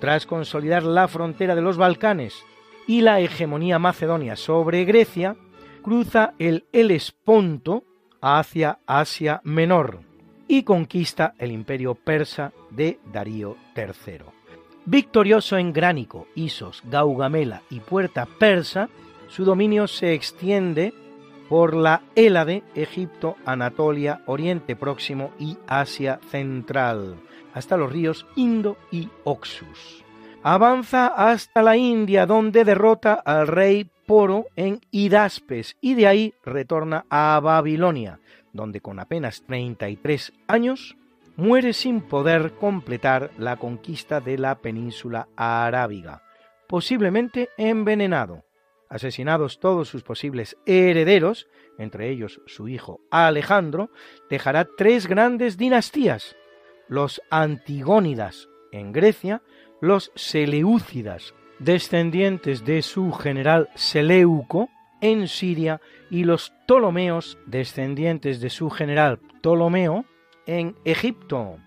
Tras 0.00 0.26
consolidar 0.26 0.82
la 0.82 1.08
frontera 1.08 1.54
de 1.54 1.62
los 1.62 1.78
Balcanes 1.78 2.44
y 2.86 3.00
la 3.00 3.20
hegemonía 3.20 3.78
macedonia 3.78 4.36
sobre 4.36 4.84
Grecia, 4.84 5.34
cruza 5.82 6.34
el 6.38 6.66
Helesponto 6.72 7.84
hacia 8.20 8.80
Asia 8.86 9.40
Menor 9.44 10.00
y 10.46 10.64
conquista 10.64 11.34
el 11.38 11.52
imperio 11.52 11.94
persa 11.94 12.52
de 12.70 12.98
Darío 13.10 13.56
III. 13.74 14.41
Victorioso 14.84 15.56
en 15.58 15.72
Gránico, 15.72 16.26
Isos, 16.34 16.82
Gaugamela 16.90 17.62
y 17.70 17.80
Puerta 17.80 18.26
Persa, 18.26 18.88
su 19.28 19.44
dominio 19.44 19.86
se 19.86 20.12
extiende 20.12 20.92
por 21.48 21.74
la 21.74 22.02
Hélade, 22.16 22.64
Egipto, 22.74 23.36
Anatolia, 23.44 24.22
Oriente 24.26 24.74
Próximo 24.74 25.30
y 25.38 25.56
Asia 25.68 26.18
Central, 26.30 27.16
hasta 27.54 27.76
los 27.76 27.92
ríos 27.92 28.26
Indo 28.34 28.76
y 28.90 29.08
Oxus. 29.24 30.02
Avanza 30.42 31.06
hasta 31.06 31.62
la 31.62 31.76
India, 31.76 32.26
donde 32.26 32.64
derrota 32.64 33.14
al 33.14 33.46
rey 33.46 33.88
Poro 34.06 34.46
en 34.56 34.80
Hidaspes 34.90 35.76
y 35.80 35.94
de 35.94 36.08
ahí 36.08 36.34
retorna 36.44 37.06
a 37.08 37.38
Babilonia, 37.40 38.18
donde 38.52 38.80
con 38.80 38.98
apenas 38.98 39.44
33 39.46 40.32
años 40.48 40.96
muere 41.36 41.72
sin 41.72 42.02
poder 42.02 42.52
completar 42.52 43.30
la 43.38 43.56
conquista 43.56 44.20
de 44.20 44.38
la 44.38 44.56
península 44.56 45.28
arábiga, 45.36 46.22
posiblemente 46.68 47.50
envenenado. 47.56 48.44
Asesinados 48.88 49.58
todos 49.58 49.88
sus 49.88 50.02
posibles 50.02 50.58
herederos, 50.66 51.48
entre 51.78 52.10
ellos 52.10 52.42
su 52.46 52.68
hijo 52.68 53.00
Alejandro, 53.10 53.90
dejará 54.28 54.68
tres 54.76 55.06
grandes 55.06 55.56
dinastías, 55.56 56.36
los 56.88 57.22
Antigónidas 57.30 58.48
en 58.70 58.92
Grecia, 58.92 59.42
los 59.80 60.12
Seleucidas, 60.14 61.34
descendientes 61.58 62.64
de 62.64 62.82
su 62.82 63.12
general 63.12 63.70
Seleuco, 63.74 64.68
en 65.00 65.26
Siria, 65.26 65.80
y 66.10 66.24
los 66.24 66.50
Ptolomeos, 66.66 67.38
descendientes 67.46 68.40
de 68.40 68.50
su 68.50 68.68
general 68.68 69.18
Ptolomeo, 69.40 70.04
en 70.46 70.76
Egipto, 70.84 71.58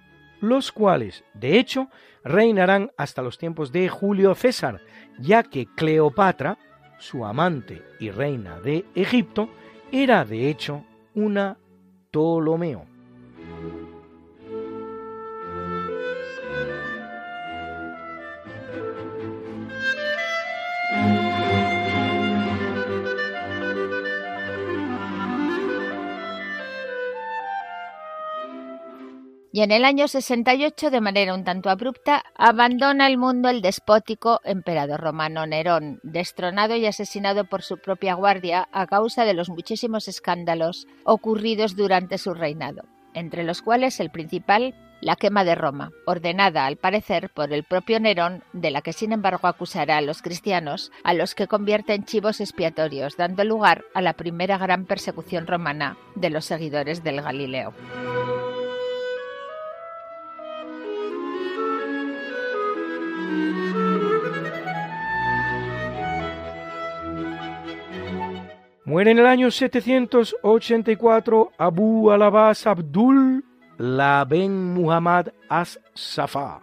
los 0.41 0.71
cuales, 0.71 1.23
de 1.33 1.59
hecho, 1.59 1.89
reinarán 2.23 2.91
hasta 2.97 3.21
los 3.21 3.37
tiempos 3.37 3.71
de 3.71 3.89
Julio 3.89 4.35
César, 4.35 4.81
ya 5.19 5.43
que 5.43 5.67
Cleopatra, 5.75 6.57
su 6.97 7.25
amante 7.25 7.83
y 7.99 8.09
reina 8.11 8.59
de 8.59 8.85
Egipto, 8.95 9.49
era 9.91 10.25
de 10.25 10.49
hecho 10.49 10.83
una 11.13 11.57
Ptolomeo. 12.11 12.94
Y 29.55 29.61
en 29.61 29.71
el 29.71 29.85
año 29.85 30.09
68, 30.09 30.91
de 30.91 30.99
manera 30.99 31.33
un 31.33 31.45
tanto 31.45 31.69
abrupta, 31.69 32.25
abandona 32.35 33.07
el 33.07 33.17
mundo 33.17 33.47
el 33.47 33.61
despótico 33.61 34.41
emperador 34.43 34.99
romano 34.99 35.47
Nerón, 35.47 36.01
destronado 36.03 36.75
y 36.75 36.85
asesinado 36.85 37.45
por 37.45 37.61
su 37.61 37.77
propia 37.77 38.15
guardia 38.15 38.67
a 38.73 38.85
causa 38.85 39.23
de 39.23 39.33
los 39.33 39.47
muchísimos 39.47 40.09
escándalos 40.09 40.87
ocurridos 41.05 41.77
durante 41.77 42.17
su 42.17 42.33
reinado, 42.33 42.83
entre 43.13 43.45
los 43.45 43.61
cuales 43.61 44.01
el 44.01 44.09
principal, 44.09 44.75
la 44.99 45.15
quema 45.15 45.45
de 45.45 45.55
Roma, 45.55 45.91
ordenada 46.05 46.65
al 46.65 46.75
parecer 46.75 47.29
por 47.33 47.53
el 47.53 47.63
propio 47.63 48.01
Nerón, 48.01 48.43
de 48.51 48.71
la 48.71 48.81
que 48.81 48.91
sin 48.91 49.13
embargo 49.13 49.47
acusará 49.47 49.95
a 49.95 50.01
los 50.01 50.21
cristianos, 50.21 50.91
a 51.05 51.13
los 51.13 51.33
que 51.33 51.47
convierte 51.47 51.93
en 51.93 52.03
chivos 52.03 52.41
expiatorios, 52.41 53.15
dando 53.15 53.45
lugar 53.45 53.85
a 53.93 54.01
la 54.01 54.15
primera 54.15 54.57
gran 54.57 54.83
persecución 54.83 55.47
romana 55.47 55.97
de 56.15 56.29
los 56.29 56.43
seguidores 56.43 57.05
del 57.05 57.21
Galileo. 57.21 57.73
Muere 68.95 69.11
en 69.11 69.19
el 69.19 69.27
año 69.27 69.51
784 69.51 71.51
Abu 71.57 72.11
al-Abbas 72.11 72.65
Abdul 72.65 73.43
la 73.77 74.23
ben 74.23 74.73
Muhammad 74.73 75.33
as-Safa, 75.49 76.61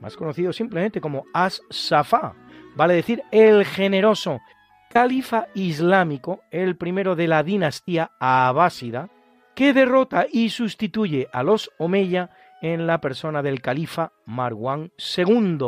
más 0.00 0.16
conocido 0.16 0.54
simplemente 0.54 1.02
como 1.02 1.26
as-Safa, 1.34 2.34
vale 2.76 2.94
decir 2.94 3.22
el 3.30 3.66
generoso, 3.66 4.40
califa 4.88 5.48
islámico, 5.54 6.40
el 6.50 6.76
primero 6.76 7.14
de 7.14 7.28
la 7.28 7.42
dinastía 7.42 8.10
abásida, 8.20 9.10
que 9.54 9.74
derrota 9.74 10.24
y 10.32 10.48
sustituye 10.48 11.28
a 11.30 11.42
los 11.42 11.70
Omeya 11.76 12.30
en 12.62 12.86
la 12.86 13.02
persona 13.02 13.42
del 13.42 13.60
califa 13.60 14.12
Marwan 14.24 14.92
II, 15.14 15.58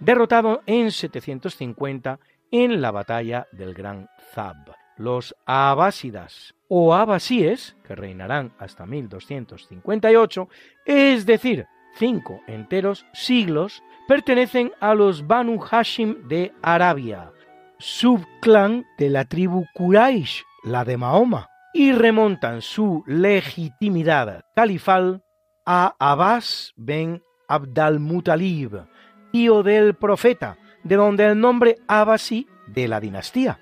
derrotado 0.00 0.62
en 0.64 0.90
750 0.90 2.18
en 2.50 2.80
la 2.80 2.90
batalla 2.92 3.46
del 3.52 3.74
Gran 3.74 4.08
Zab 4.32 4.83
los 4.96 5.34
abásidas 5.46 6.54
o 6.68 6.94
abasíes, 6.94 7.76
que 7.86 7.94
reinarán 7.94 8.52
hasta 8.58 8.86
1258, 8.86 10.48
es 10.86 11.26
decir, 11.26 11.66
cinco 11.96 12.40
enteros 12.46 13.06
siglos, 13.12 13.82
pertenecen 14.08 14.72
a 14.80 14.94
los 14.94 15.26
Banu 15.26 15.58
Hashim 15.58 16.26
de 16.28 16.52
Arabia, 16.62 17.32
subclan 17.78 18.84
de 18.98 19.10
la 19.10 19.24
tribu 19.24 19.66
Quraysh, 19.74 20.42
la 20.64 20.84
de 20.84 20.96
Mahoma, 20.96 21.48
y 21.72 21.92
remontan 21.92 22.62
su 22.62 23.02
legitimidad 23.06 24.44
califal 24.54 25.22
a 25.66 25.94
Abbas 25.98 26.72
ben 26.76 27.22
Abdal-Mutalib, 27.48 28.86
tío 29.32 29.62
del 29.62 29.94
profeta, 29.94 30.56
de 30.82 30.96
donde 30.96 31.26
el 31.26 31.40
nombre 31.40 31.76
Abasí 31.88 32.46
de 32.68 32.88
la 32.88 33.00
dinastía 33.00 33.58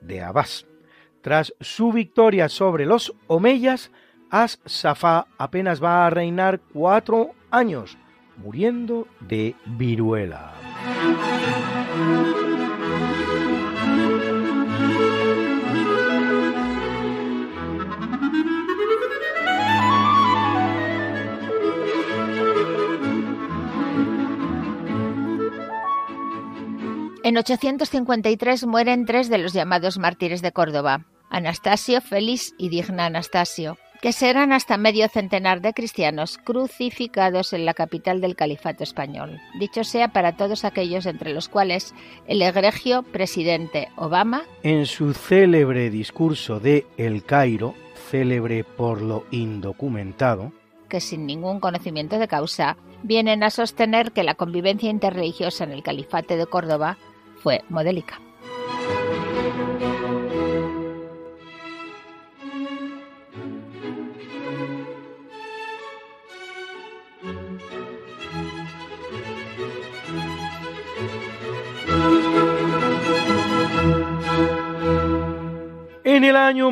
de 0.00 0.22
Abbas. 0.22 0.66
Tras 1.22 1.54
su 1.60 1.92
victoria 1.92 2.48
sobre 2.48 2.84
los 2.84 3.14
Omeyas, 3.28 3.92
As-Safá 4.30 5.26
apenas 5.38 5.82
va 5.82 6.04
a 6.04 6.10
reinar 6.10 6.60
cuatro 6.72 7.30
años, 7.50 7.96
muriendo 8.36 9.06
de 9.20 9.54
viruela. 9.64 10.52
En 27.24 27.38
853 27.38 28.66
mueren 28.66 29.06
tres 29.06 29.28
de 29.28 29.38
los 29.38 29.52
llamados 29.52 29.96
mártires 29.98 30.42
de 30.42 30.50
Córdoba, 30.50 31.06
Anastasio, 31.32 32.00
Félix 32.02 32.54
y 32.58 32.68
Digna 32.68 33.06
Anastasio, 33.06 33.78
que 34.02 34.12
serán 34.12 34.52
hasta 34.52 34.76
medio 34.76 35.08
centenar 35.08 35.62
de 35.62 35.72
cristianos 35.72 36.36
crucificados 36.36 37.52
en 37.52 37.64
la 37.64 37.72
capital 37.72 38.20
del 38.20 38.36
califato 38.36 38.84
español. 38.84 39.40
Dicho 39.58 39.82
sea 39.82 40.08
para 40.08 40.36
todos 40.36 40.64
aquellos 40.64 41.06
entre 41.06 41.32
los 41.32 41.48
cuales 41.48 41.94
el 42.26 42.42
egregio 42.42 43.02
presidente 43.02 43.88
Obama, 43.96 44.42
en 44.62 44.86
su 44.86 45.14
célebre 45.14 45.88
discurso 45.88 46.60
de 46.60 46.86
El 46.98 47.24
Cairo, 47.24 47.74
célebre 48.10 48.62
por 48.64 49.00
lo 49.00 49.24
indocumentado, 49.30 50.52
que 50.88 51.00
sin 51.00 51.24
ningún 51.24 51.60
conocimiento 51.60 52.18
de 52.18 52.28
causa, 52.28 52.76
vienen 53.02 53.42
a 53.42 53.50
sostener 53.50 54.12
que 54.12 54.22
la 54.22 54.34
convivencia 54.34 54.90
interreligiosa 54.90 55.64
en 55.64 55.72
el 55.72 55.82
califato 55.82 56.36
de 56.36 56.46
Córdoba 56.46 56.98
fue 57.36 57.62
modélica. 57.70 58.20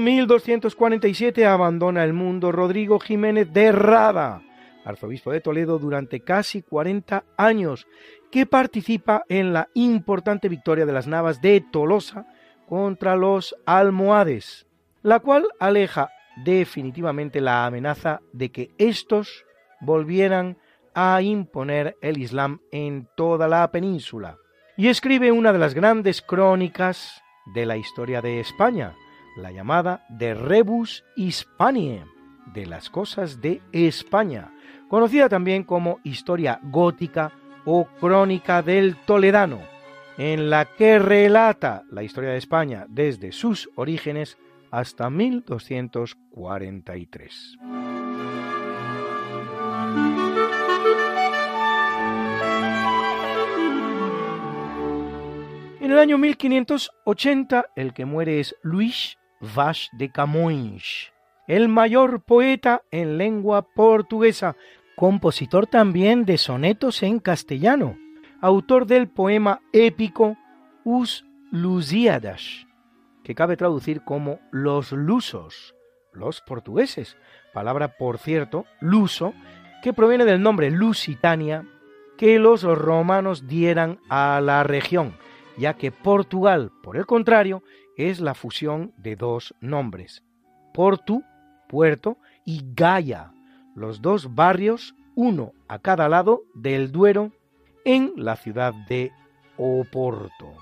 1247 0.01 1.46
abandona 1.46 2.05
el 2.05 2.12
mundo 2.12 2.51
Rodrigo 2.53 2.98
Jiménez 2.98 3.53
de 3.53 3.72
Rada, 3.72 4.42
arzobispo 4.84 5.30
de 5.30 5.40
Toledo 5.40 5.78
durante 5.78 6.20
casi 6.20 6.62
40 6.62 7.24
años, 7.36 7.86
que 8.30 8.46
participa 8.46 9.24
en 9.28 9.53
la 9.53 9.68
importante 9.74 10.48
victoria 10.48 10.86
de 10.86 10.92
las 10.92 11.07
Navas 11.07 11.40
de 11.40 11.61
Tolosa 11.61 12.26
contra 12.68 13.16
los 13.16 13.55
almohades, 13.66 14.66
la 15.03 15.20
cual 15.20 15.48
aleja 15.59 16.11
definitivamente 16.44 17.40
la 17.40 17.66
amenaza 17.66 18.20
de 18.32 18.51
que 18.51 18.70
estos 18.78 19.44
volvieran 19.80 20.57
a 20.94 21.22
imponer 21.22 21.96
el 22.01 22.18
Islam 22.18 22.61
en 22.72 23.09
toda 23.16 23.48
la 23.48 23.70
península. 23.70 24.38
Y 24.76 24.88
escribe 24.88 25.32
una 25.32 25.53
de 25.53 25.59
las 25.59 25.74
grandes 25.74 26.22
crónicas 26.22 27.22
de 27.55 27.66
la 27.66 27.76
historia 27.76 28.22
de 28.22 28.40
España, 28.40 28.94
la 29.36 29.52
llamada 29.52 30.04
de 30.08 30.34
Rebus 30.34 31.04
Hispaniae, 31.16 32.04
de 32.52 32.66
las 32.66 32.90
cosas 32.90 33.40
de 33.40 33.62
España, 33.72 34.52
conocida 34.88 35.28
también 35.28 35.62
como 35.64 36.00
Historia 36.02 36.58
Gótica 36.64 37.32
o 37.64 37.86
Crónica 38.00 38.62
del 38.62 38.96
Toledano, 38.96 39.60
en 40.18 40.50
la 40.50 40.64
que 40.64 40.98
relata 40.98 41.84
la 41.90 42.02
historia 42.02 42.30
de 42.30 42.38
España 42.38 42.86
desde 42.88 43.30
sus 43.32 43.70
orígenes 43.76 44.36
hasta 44.70 45.10
1243. 45.10 47.58
En 55.80 55.92
el 55.92 55.98
año 55.98 56.18
1580 56.18 57.70
el 57.74 57.94
que 57.94 58.04
muere 58.04 58.38
es 58.38 58.54
Luis 58.62 59.16
Vaz 59.41 59.88
de 59.93 60.11
Camões, 60.11 61.12
el 61.49 61.68
mayor 61.68 62.22
poeta 62.22 62.82
en 62.91 63.16
lengua 63.16 63.62
portuguesa, 63.62 64.55
compositor 64.97 65.66
también 65.66 66.26
de 66.26 66.36
sonetos 66.36 67.03
en 67.03 67.20
castellano, 67.20 67.97
autor 68.43 68.86
del 68.86 69.09
poema 69.09 69.61
épico 69.72 70.36
Us 70.84 71.24
Lusíadas, 71.51 72.66
que 73.24 73.34
cabe 73.34 73.57
traducir 73.57 74.03
como 74.03 74.41
los 74.53 74.93
lusos, 74.93 75.74
los 76.12 76.43
portugueses, 76.43 77.16
palabra 77.55 77.97
por 77.97 78.18
cierto, 78.18 78.66
luso, 78.80 79.32
que 79.82 79.95
proviene 79.95 80.26
del 80.26 80.43
nombre 80.43 80.70
Lusitania 80.70 81.64
que 82.18 82.38
los 82.38 82.62
romanos 82.62 83.47
dieran 83.47 84.01
a 84.11 84.43
la 84.43 84.64
región, 84.64 85.16
ya 85.57 85.74
que 85.74 85.91
Portugal, 85.91 86.70
por 86.82 86.99
el 86.99 87.07
contrario, 87.07 87.62
es 88.09 88.20
la 88.20 88.34
fusión 88.34 88.92
de 88.96 89.16
dos 89.16 89.55
nombres, 89.61 90.22
Portu, 90.72 91.22
puerto, 91.68 92.16
y 92.46 92.62
Gaia, 92.74 93.32
los 93.74 94.01
dos 94.01 94.34
barrios, 94.34 94.94
uno 95.14 95.53
a 95.68 95.80
cada 95.80 96.09
lado 96.09 96.44
del 96.55 96.92
Duero, 96.92 97.32
en 97.84 98.12
la 98.16 98.36
ciudad 98.36 98.72
de 98.88 99.12
Oporto. 99.57 100.55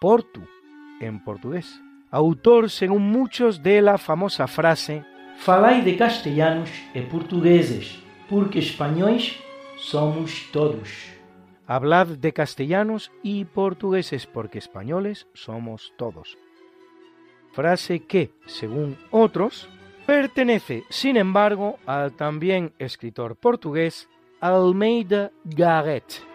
Portu, 0.00 0.40
en 1.00 1.22
portugués. 1.22 1.80
Autor, 2.10 2.70
según 2.70 3.10
muchos, 3.10 3.62
de 3.62 3.82
la 3.82 3.98
famosa 3.98 4.46
frase 4.48 5.04
Falai 5.40 5.80
de 5.80 5.96
castellanos 5.96 6.68
e 6.92 7.00
portugueses, 7.00 7.96
porque 8.28 8.60
españoles 8.60 9.40
somos 9.80 10.52
todos. 10.52 10.92
Hablad 11.64 12.20
de 12.20 12.36
castellanos 12.36 13.08
y 13.22 13.48
portugueses, 13.48 14.28
porque 14.28 14.58
españoles 14.60 15.28
somos 15.32 15.94
todos. 15.96 16.36
Frase 17.52 18.00
que, 18.00 18.30
según 18.46 18.96
otros, 19.10 19.68
pertenece, 20.06 20.84
sin 20.88 21.16
embargo, 21.16 21.78
al 21.86 22.12
también 22.12 22.72
escritor 22.78 23.36
portugués 23.36 24.08
Almeida 24.40 25.30
Garrett. 25.44 26.30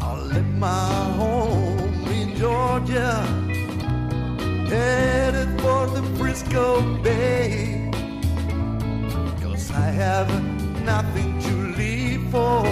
I 0.00 0.14
left 0.32 0.54
my 0.56 1.12
home 1.20 2.04
in 2.08 2.36
Georgia, 2.36 3.12
headed 4.68 5.60
for 5.60 5.86
the 5.88 6.02
Frisco 6.16 6.80
Bay. 7.02 7.90
Cause 9.42 9.70
I 9.70 9.88
have 10.04 10.28
nothing 10.84 11.38
to 11.46 11.54
live 11.80 12.22
for. 12.30 12.66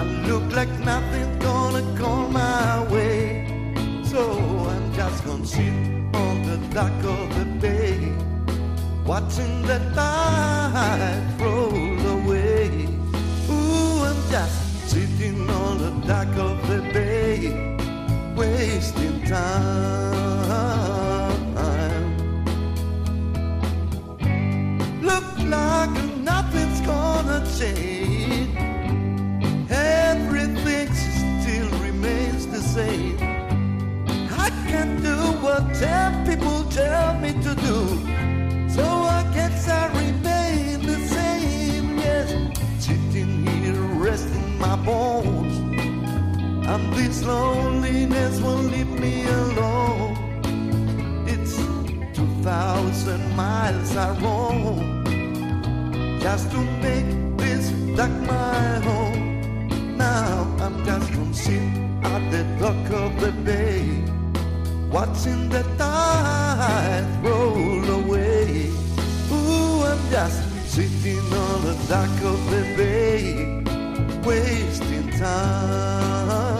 I 0.00 0.04
look 0.28 0.44
like 0.52 0.72
nothing's 0.80 1.42
gonna 1.42 1.84
come 1.96 2.32
my 2.32 2.84
way. 2.92 3.46
So 4.04 4.20
I'm 4.72 4.92
just 4.94 5.24
gonna 5.24 5.46
sit 5.46 5.74
on 6.14 6.42
the 6.48 6.58
dock 6.74 7.04
of 7.04 7.31
watching 9.04 9.62
the 9.62 9.78
tide 9.94 11.40
roll 11.40 11.98
away. 12.18 12.86
Ooh, 13.50 14.04
I'm 14.04 14.30
just 14.30 14.90
sitting 14.90 15.48
on 15.50 15.78
the 15.78 15.90
dock 16.06 16.28
of 16.36 16.68
the 16.68 16.80
bay, 16.92 17.76
wasting 18.36 19.22
time. 19.26 20.12
Look 25.02 25.24
like 25.48 25.90
nothing's 26.18 26.80
gonna 26.82 27.44
change. 27.58 28.56
Everything 29.70 30.88
still 30.94 31.70
remains 31.80 32.46
the 32.46 32.60
same. 32.60 33.18
I 34.30 34.50
can 34.68 35.02
do 35.02 35.16
what 35.44 35.74
ten 35.74 36.24
people 36.24 36.64
tell 36.70 37.18
me 37.18 37.32
to 37.42 37.54
do. 37.56 38.11
Bones. 44.84 45.56
And 46.66 46.92
this 46.94 47.22
loneliness 47.24 48.40
won't 48.40 48.70
leave 48.70 48.88
me 48.88 49.24
alone. 49.26 50.16
It's 51.26 51.56
2,000 52.16 53.36
miles 53.36 53.96
I 53.96 54.18
roam 54.20 55.02
just 56.20 56.50
to 56.52 56.58
make 56.80 57.36
this 57.36 57.70
dock 57.96 58.10
my 58.22 58.78
home. 58.86 59.96
Now 59.96 60.46
I'm 60.60 60.84
just 60.84 61.12
gonna 61.12 61.34
sit 61.34 61.62
at 62.04 62.22
the 62.30 62.44
dock 62.60 62.90
of 62.92 63.20
the 63.20 63.32
bay, 63.44 64.04
watching 64.90 65.48
the 65.48 65.62
tide 65.76 67.06
roll 67.22 67.84
away. 68.00 68.70
Ooh, 69.32 69.82
I'm 69.90 70.10
just 70.10 70.40
sitting 70.70 71.26
on 71.32 71.62
the 71.66 71.76
dock 71.88 72.22
of 72.32 72.40
the 72.50 72.62
bay, 72.76 73.61
wasting 74.24 75.10
time. 75.18 76.51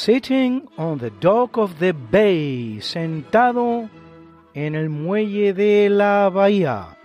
Sitting 0.00 0.66
on 0.78 0.98
the 0.98 1.10
dock 1.20 1.58
of 1.58 1.78
the 1.78 1.92
bay, 1.92 2.80
sentado 2.80 3.90
en 4.54 4.74
el 4.74 4.88
muelle 4.88 5.52
de 5.52 5.90
la 5.90 6.30
bahía. 6.30 6.96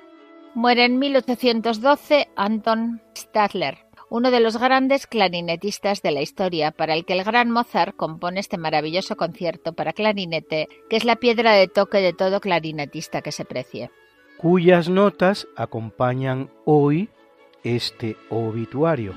Muere 0.53 0.85
en 0.85 0.97
1812 0.97 2.29
Anton 2.37 3.01
Stadler, 3.13 3.79
uno 4.09 4.31
de 4.31 4.39
los 4.39 4.55
grandes 4.55 5.07
clarinetistas 5.07 6.01
de 6.03 6.11
la 6.11 6.21
historia, 6.21 6.71
para 6.71 6.93
el 6.93 7.03
que 7.03 7.11
el 7.11 7.25
gran 7.25 7.51
Mozart 7.51 7.97
compone 7.97 8.39
este 8.39 8.57
maravilloso 8.57 9.17
concierto 9.17 9.73
para 9.73 9.91
clarinete, 9.91 10.69
que 10.89 10.95
es 10.95 11.03
la 11.03 11.17
piedra 11.17 11.51
de 11.51 11.67
toque 11.67 11.97
de 11.97 12.13
todo 12.13 12.39
clarinetista 12.39 13.21
que 13.21 13.33
se 13.33 13.43
precie. 13.43 13.91
cuyas 14.37 14.87
notas 14.87 15.49
acompañan 15.57 16.49
hoy 16.63 17.09
este 17.61 18.15
obituario. 18.29 19.13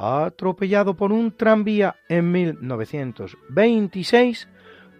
Atropellado 0.00 0.94
por 0.94 1.12
un 1.12 1.36
tranvía 1.36 1.96
en 2.08 2.32
1926, 2.32 4.48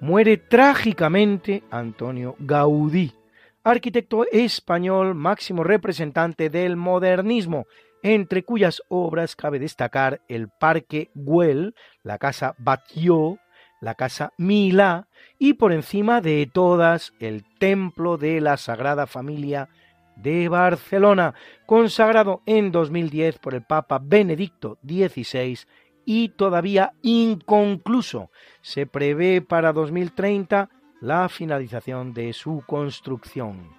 muere 0.01 0.36
trágicamente 0.36 1.64
Antonio 1.70 2.36
Gaudí, 2.38 3.14
arquitecto 3.64 4.26
español 4.30 5.14
máximo 5.14 5.64
representante 5.64 6.51
del 6.51 6.76
modernismo, 6.76 7.66
entre 8.03 8.44
cuyas 8.44 8.82
obras 8.88 9.36
cabe 9.36 9.59
destacar 9.59 10.20
el 10.28 10.48
Parque 10.48 11.11
Güell, 11.14 11.74
la 12.03 12.18
Casa 12.18 12.55
Batlló, 12.59 13.38
la 13.80 13.94
Casa 13.94 14.34
Milá 14.36 15.09
y 15.38 15.55
por 15.55 15.72
encima 15.72 16.20
de 16.20 16.46
todas 16.53 17.14
el 17.20 17.46
Templo 17.59 18.18
de 18.18 18.42
la 18.42 18.59
Sagrada 18.59 19.07
Familia 19.07 19.70
de 20.22 20.48
Barcelona, 20.48 21.34
consagrado 21.66 22.42
en 22.46 22.72
2010 22.72 23.38
por 23.38 23.54
el 23.54 23.62
Papa 23.62 24.00
Benedicto 24.02 24.78
XVI 24.82 25.58
y 26.04 26.30
todavía 26.30 26.92
inconcluso. 27.02 28.30
Se 28.62 28.86
prevé 28.86 29.42
para 29.42 29.72
2030 29.72 30.68
la 31.00 31.28
finalización 31.28 32.12
de 32.12 32.32
su 32.32 32.62
construcción. 32.66 33.70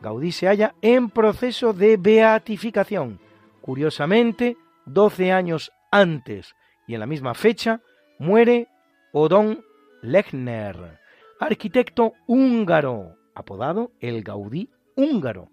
Gaudí 0.00 0.32
se 0.32 0.48
halla 0.48 0.74
en 0.82 1.10
proceso 1.10 1.72
de 1.72 1.96
beatificación. 1.96 3.20
Curiosamente, 3.60 4.56
12 4.86 5.32
años 5.32 5.72
antes 5.90 6.54
y 6.86 6.94
en 6.94 7.00
la 7.00 7.06
misma 7.06 7.34
fecha, 7.34 7.80
muere 8.18 8.68
Odón 9.12 9.64
Lechner, 10.02 11.00
arquitecto 11.40 12.12
húngaro, 12.26 13.16
apodado 13.34 13.92
el 14.00 14.22
Gaudí 14.22 14.68
húngaro, 14.96 15.48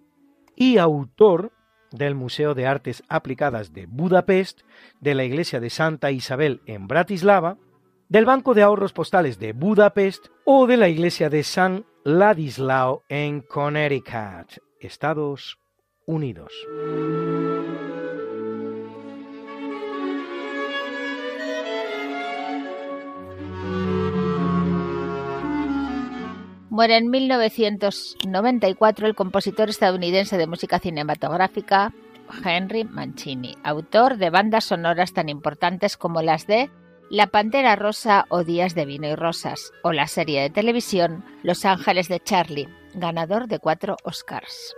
y 0.62 0.78
autor 0.78 1.52
del 1.90 2.14
Museo 2.14 2.54
de 2.54 2.68
Artes 2.68 3.02
Aplicadas 3.10 3.74
de 3.74 3.88
Budapest, 3.88 4.62
de 5.00 5.16
la 5.16 5.24
Iglesia 5.24 5.60
de 5.60 5.72
Santa 5.72 6.12
Isabel 6.12 6.62
en 6.68 6.88
Bratislava, 6.88 7.58
del 8.10 8.26
Banco 8.26 8.54
de 8.54 8.62
Ahorros 8.62 8.94
Postales 8.94 9.40
de 9.40 9.54
Budapest 9.54 10.28
o 10.46 10.68
de 10.68 10.78
la 10.78 10.88
Iglesia 10.88 11.32
de 11.32 11.42
San 11.42 11.88
Ladislao 12.04 13.02
en 13.10 13.42
Connecticut, 13.42 14.62
Estados 14.80 15.58
Unidos. 16.06 16.54
Muere 26.72 26.96
en 26.96 27.10
1994 27.10 29.06
el 29.06 29.14
compositor 29.14 29.70
estadounidense 29.70 30.38
de 30.38 30.48
música 30.48 30.80
cinematográfica 30.80 31.94
Henry 32.46 32.86
Mancini, 32.86 33.58
autor 33.62 34.16
de 34.16 34.30
bandas 34.30 34.64
sonoras 34.64 35.12
tan 35.12 35.28
importantes 35.28 35.98
como 35.98 36.22
las 36.22 36.48
de 36.48 36.72
La 37.10 37.28
Pantera 37.28 37.76
Rosa 37.76 38.26
o 38.30 38.46
Días 38.46 38.74
de 38.74 38.86
Vino 38.86 39.10
y 39.10 39.16
Rosas, 39.16 39.74
o 39.84 39.92
la 39.92 40.08
serie 40.08 40.44
de 40.44 40.50
televisión 40.50 41.26
Los 41.44 41.66
Ángeles 41.66 42.08
de 42.08 42.22
Charlie, 42.22 42.70
ganador 42.94 43.48
de 43.50 43.60
cuatro 43.60 43.98
Oscars. 44.06 44.74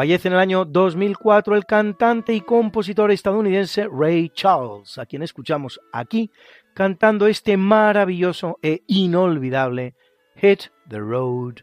Fallece 0.00 0.28
en 0.28 0.32
el 0.32 0.40
año 0.40 0.64
2004 0.64 1.54
el 1.54 1.66
cantante 1.66 2.32
y 2.32 2.40
compositor 2.40 3.10
estadounidense 3.10 3.86
Ray 3.86 4.30
Charles, 4.30 4.96
a 4.96 5.04
quien 5.04 5.22
escuchamos 5.22 5.78
aquí 5.92 6.30
cantando 6.72 7.26
este 7.26 7.58
maravilloso 7.58 8.58
e 8.62 8.82
inolvidable 8.86 9.94
Hit 10.36 10.70
the 10.88 10.98
Road 11.00 11.56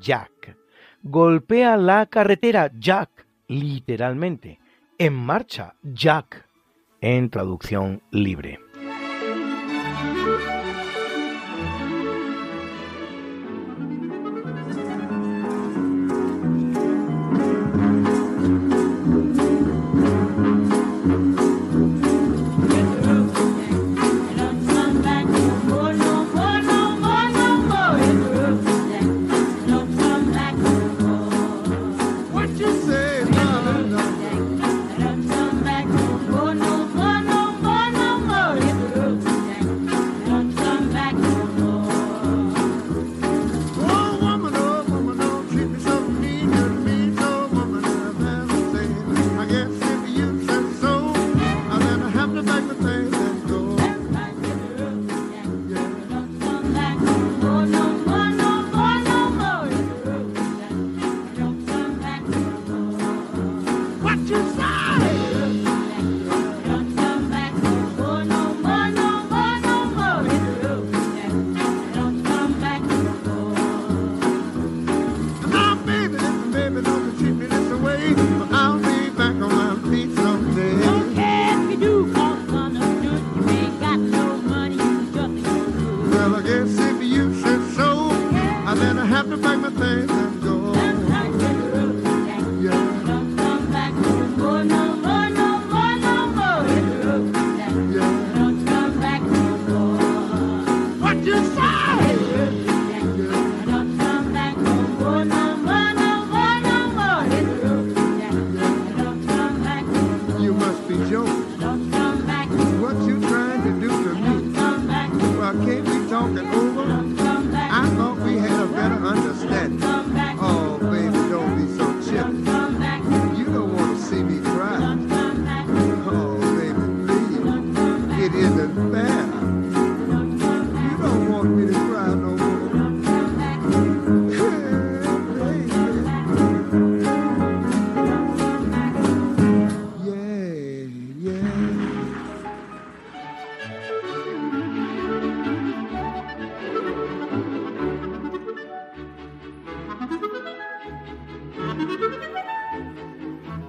Jack. 0.00 0.56
Golpea 1.02 1.76
la 1.76 2.06
carretera 2.06 2.70
Jack, 2.78 3.26
literalmente. 3.48 4.60
En 4.96 5.14
marcha 5.14 5.74
Jack, 5.82 6.46
en 7.00 7.30
traducción 7.30 8.00
libre. 8.12 8.60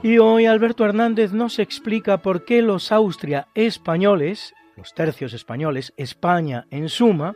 Y 0.03 0.17
hoy 0.17 0.47
Alberto 0.47 0.83
Hernández 0.83 1.31
nos 1.31 1.59
explica 1.59 2.17
por 2.17 2.43
qué 2.43 2.61
los 2.61 2.91
Austria 2.91 3.47
españoles, 3.55 4.53
los 4.75 4.93
tercios 4.93 5.31
españoles, 5.31 5.93
España 5.95 6.67
en 6.71 6.89
suma, 6.89 7.35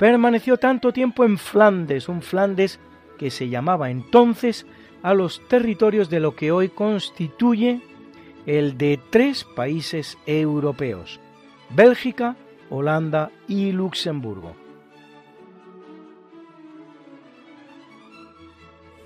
permaneció 0.00 0.56
tanto 0.56 0.92
tiempo 0.92 1.24
en 1.24 1.38
Flandes, 1.38 2.08
un 2.08 2.20
Flandes 2.20 2.80
que 3.18 3.30
se 3.30 3.48
llamaba 3.48 3.88
entonces 3.88 4.66
a 5.04 5.14
los 5.14 5.46
territorios 5.46 6.10
de 6.10 6.18
lo 6.18 6.34
que 6.34 6.50
hoy 6.50 6.70
constituye 6.70 7.80
el 8.46 8.76
de 8.76 8.98
tres 9.10 9.44
países 9.44 10.18
europeos, 10.26 11.20
Bélgica, 11.70 12.34
Holanda 12.68 13.30
y 13.46 13.70
Luxemburgo. 13.70 14.61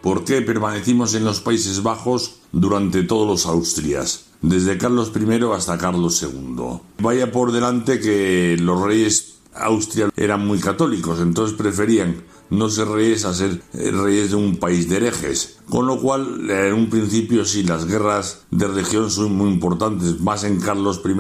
Por 0.07 0.23
qué 0.23 0.41
permanecimos 0.41 1.15
en 1.15 1.25
los 1.25 1.41
Países 1.41 1.83
Bajos 1.83 2.37
durante 2.53 3.03
todos 3.03 3.27
los 3.27 3.45
Austrias, 3.45 4.27
desde 4.41 4.79
Carlos 4.79 5.11
I 5.17 5.41
hasta 5.53 5.79
Carlos 5.79 6.23
II. 6.23 6.79
Vaya 7.01 7.33
por 7.33 7.51
delante 7.51 7.99
que 7.99 8.57
los 8.57 8.81
reyes 8.83 9.39
Austria 9.53 10.09
eran 10.15 10.47
muy 10.47 10.61
católicos, 10.61 11.19
entonces 11.19 11.57
preferían 11.57 12.23
no 12.51 12.69
ser 12.69 12.87
reyes 12.87 13.25
a 13.25 13.35
ser 13.35 13.61
reyes 13.73 14.31
de 14.31 14.37
un 14.37 14.59
país 14.59 14.89
de 14.89 14.99
herejes. 14.99 15.59
Con 15.69 15.89
lo 15.89 16.01
cual, 16.01 16.49
en 16.51 16.75
un 16.75 16.89
principio 16.89 17.45
sí, 17.45 17.65
las 17.65 17.87
guerras 17.87 18.43
de 18.53 18.69
religión 18.69 19.11
son 19.11 19.35
muy 19.35 19.51
importantes, 19.51 20.21
más 20.21 20.45
en 20.45 20.61
Carlos 20.61 21.01
I 21.05 21.17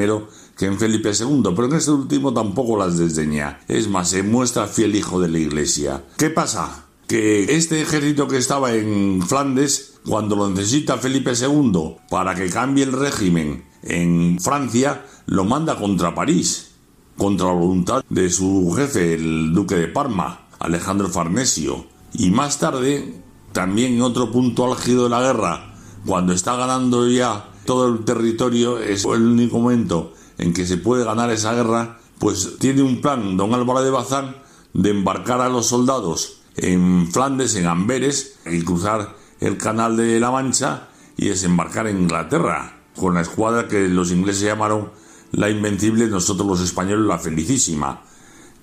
que 0.56 0.66
en 0.66 0.78
Felipe 0.78 1.10
II, 1.10 1.42
pero 1.56 1.66
en 1.66 1.74
este 1.74 1.90
último 1.90 2.32
tampoco 2.32 2.78
las 2.78 2.96
desdeña. 2.96 3.58
Es 3.66 3.88
más, 3.88 4.10
se 4.10 4.22
muestra 4.22 4.68
fiel 4.68 4.94
hijo 4.94 5.20
de 5.20 5.28
la 5.28 5.40
Iglesia. 5.40 6.04
¿Qué 6.16 6.30
pasa? 6.30 6.85
Que 7.06 7.56
este 7.56 7.80
ejército 7.80 8.26
que 8.26 8.38
estaba 8.38 8.72
en 8.74 9.22
Flandes, 9.22 10.00
cuando 10.06 10.34
lo 10.34 10.50
necesita 10.50 10.98
Felipe 10.98 11.32
II 11.40 11.96
para 12.10 12.34
que 12.34 12.50
cambie 12.50 12.84
el 12.84 12.92
régimen 12.92 13.64
en 13.82 14.38
Francia, 14.40 15.04
lo 15.26 15.44
manda 15.44 15.76
contra 15.76 16.14
París, 16.14 16.72
contra 17.16 17.46
la 17.46 17.52
voluntad 17.52 18.04
de 18.08 18.28
su 18.30 18.72
jefe, 18.76 19.14
el 19.14 19.52
duque 19.52 19.76
de 19.76 19.88
Parma. 19.88 20.46
Alejandro 20.58 21.08
Farnesio. 21.08 21.86
Y 22.12 22.30
más 22.30 22.58
tarde, 22.58 23.14
también 23.52 23.94
en 23.94 24.02
otro 24.02 24.30
punto 24.30 24.64
álgido 24.64 25.04
de 25.04 25.10
la 25.10 25.20
guerra, 25.20 25.74
cuando 26.06 26.32
está 26.32 26.56
ganando 26.56 27.08
ya 27.08 27.50
todo 27.64 27.88
el 27.88 28.04
territorio, 28.04 28.78
es 28.78 29.04
el 29.04 29.22
único 29.22 29.58
momento 29.58 30.12
en 30.38 30.52
que 30.52 30.66
se 30.66 30.76
puede 30.76 31.04
ganar 31.04 31.30
esa 31.30 31.54
guerra, 31.54 31.98
pues 32.18 32.58
tiene 32.58 32.82
un 32.82 33.00
plan 33.00 33.36
don 33.36 33.54
Álvaro 33.54 33.82
de 33.82 33.90
Bazán 33.90 34.36
de 34.72 34.90
embarcar 34.90 35.40
a 35.40 35.48
los 35.48 35.66
soldados 35.66 36.35
en 36.56 37.10
Flandes, 37.12 37.54
en 37.56 37.66
Amberes, 37.66 38.38
y 38.46 38.62
cruzar 38.62 39.16
el 39.40 39.56
canal 39.56 39.96
de 39.96 40.18
la 40.20 40.30
Mancha 40.30 40.88
y 41.16 41.28
desembarcar 41.28 41.86
en 41.86 42.02
Inglaterra, 42.02 42.80
con 42.96 43.14
la 43.14 43.20
escuadra 43.20 43.68
que 43.68 43.88
los 43.88 44.10
ingleses 44.10 44.42
llamaron 44.42 44.90
la 45.32 45.50
Invencible, 45.50 46.06
nosotros 46.06 46.46
los 46.46 46.60
españoles 46.60 47.06
la 47.06 47.18
Felicísima 47.18 48.02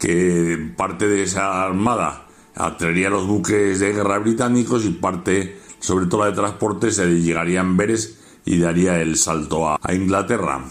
que 0.04 0.74
parte 0.76 1.08
de 1.08 1.24
esa 1.24 1.64
armada 1.64 2.26
atraería 2.56 3.10
los 3.10 3.26
buques 3.26 3.80
de 3.80 3.94
guerra 3.94 4.20
británicos 4.20 4.84
y 4.84 4.90
parte, 4.90 5.60
sobre 5.80 6.08
todo 6.08 6.22
la 6.22 6.32
de 6.32 6.34
transporte, 6.34 6.92
se 6.92 7.08
llegaría 7.22 7.60
a 7.60 7.64
Amberes 7.64 8.18
y 8.44 8.58
daría 8.58 9.00
el 9.00 9.18
salto 9.18 9.70
a, 9.70 9.80
Inglaterra. 9.94 10.62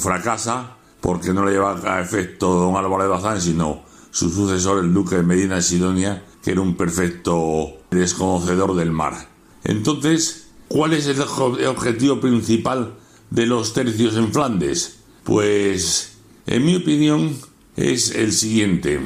Fracasa 0.00 0.76
porque 1.00 1.32
no 1.32 1.44
le 1.44 1.50
lleva 1.50 1.80
a 1.84 2.00
efecto 2.00 2.48
don 2.54 2.76
Álvaro 2.76 3.02
de 3.02 3.08
Bazán, 3.08 3.40
sino 3.40 3.82
su 4.12 4.30
sucesor, 4.30 4.84
el 4.84 4.94
duque 4.94 5.16
de 5.16 5.22
Medina 5.24 5.56
de 5.56 5.62
Sidonia, 5.62 6.22
que 6.44 6.50
era 6.50 6.60
un 6.60 6.76
perfecto 6.76 7.78
desconocedor 7.90 8.76
del 8.76 8.92
mar. 8.92 9.30
Entonces, 9.64 10.48
¿cuál 10.68 10.92
es 10.92 11.06
el 11.06 11.18
objetivo 11.66 12.20
principal 12.20 12.96
de 13.30 13.46
los 13.46 13.72
tercios 13.72 14.14
en 14.16 14.30
Flandes? 14.30 14.98
Pues, 15.24 16.18
en 16.46 16.66
mi 16.66 16.76
opinión, 16.76 17.34
es 17.76 18.14
el 18.14 18.32
siguiente. 18.34 19.00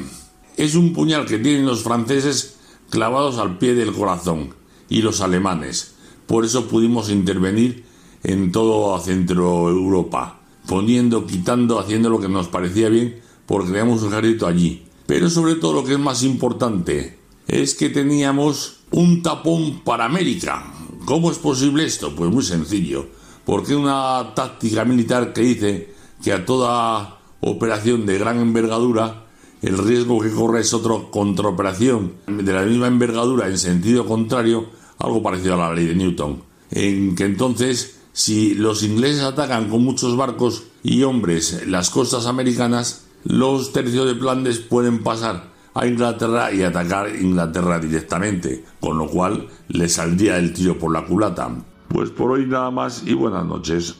Es 0.57 0.75
un 0.75 0.91
puñal 0.91 1.25
que 1.25 1.37
tienen 1.37 1.65
los 1.65 1.81
franceses 1.81 2.57
clavados 2.89 3.37
al 3.37 3.57
pie 3.57 3.73
del 3.73 3.93
corazón 3.93 4.53
y 4.89 5.01
los 5.01 5.21
alemanes. 5.21 5.95
Por 6.27 6.43
eso 6.43 6.67
pudimos 6.67 7.09
intervenir 7.09 7.85
en 8.21 8.51
todo 8.51 8.99
Centro 8.99 9.69
Europa, 9.69 10.41
poniendo, 10.67 11.25
quitando, 11.25 11.79
haciendo 11.79 12.09
lo 12.09 12.19
que 12.19 12.27
nos 12.27 12.49
parecía 12.49 12.89
bien, 12.89 13.21
porque 13.45 13.69
teníamos 13.69 14.03
un 14.03 14.11
ejército 14.11 14.45
allí. 14.45 14.83
Pero 15.05 15.29
sobre 15.29 15.55
todo 15.55 15.71
lo 15.71 15.83
que 15.85 15.93
es 15.93 15.99
más 15.99 16.21
importante 16.21 17.18
es 17.49 17.73
que 17.73 17.89
teníamos 17.89 18.77
un 18.91 19.23
tapón 19.23 19.81
para 19.83 20.05
América. 20.05 20.71
¿Cómo 21.05 21.31
es 21.31 21.39
posible 21.39 21.83
esto? 21.83 22.15
Pues 22.15 22.31
muy 22.31 22.43
sencillo, 22.43 23.07
porque 23.43 23.75
una 23.75 24.33
táctica 24.35 24.85
militar 24.85 25.33
que 25.33 25.41
dice 25.41 25.93
que 26.23 26.31
a 26.31 26.45
toda 26.45 27.17
operación 27.41 28.05
de 28.05 28.19
gran 28.19 28.39
envergadura, 28.39 29.25
el 29.63 29.77
riesgo 29.77 30.19
que 30.19 30.31
corre 30.31 30.61
es 30.61 30.73
otra 30.73 31.09
contraoperación 31.11 32.13
de 32.27 32.53
la 32.53 32.61
misma 32.61 32.87
envergadura 32.87 33.47
en 33.47 33.57
sentido 33.57 34.05
contrario, 34.05 34.69
algo 34.99 35.23
parecido 35.23 35.55
a 35.55 35.69
la 35.69 35.73
ley 35.73 35.87
de 35.87 35.95
Newton, 35.95 36.43
en 36.71 37.15
que 37.15 37.25
entonces 37.25 37.99
si 38.13 38.53
los 38.53 38.83
ingleses 38.83 39.23
atacan 39.23 39.69
con 39.69 39.83
muchos 39.83 40.15
barcos 40.15 40.63
y 40.83 41.03
hombres 41.03 41.65
las 41.67 41.89
costas 41.89 42.27
americanas, 42.27 43.05
los 43.23 43.73
tercios 43.73 44.05
de 44.05 44.15
Flandes 44.15 44.59
pueden 44.59 45.03
pasar 45.03 45.48
a 45.79 45.87
Inglaterra 45.87 46.51
y 46.51 46.61
atacar 46.63 47.07
Inglaterra 47.15 47.79
directamente, 47.79 48.65
con 48.81 48.97
lo 48.97 49.07
cual 49.07 49.47
le 49.69 49.87
saldría 49.87 50.37
el 50.37 50.51
tiro 50.51 50.77
por 50.77 50.91
la 50.91 51.05
culata. 51.05 51.49
Pues 51.87 52.09
por 52.09 52.31
hoy 52.31 52.45
nada 52.45 52.69
más 52.69 53.03
y 53.05 53.13
buenas 53.13 53.45
noches. 53.45 53.95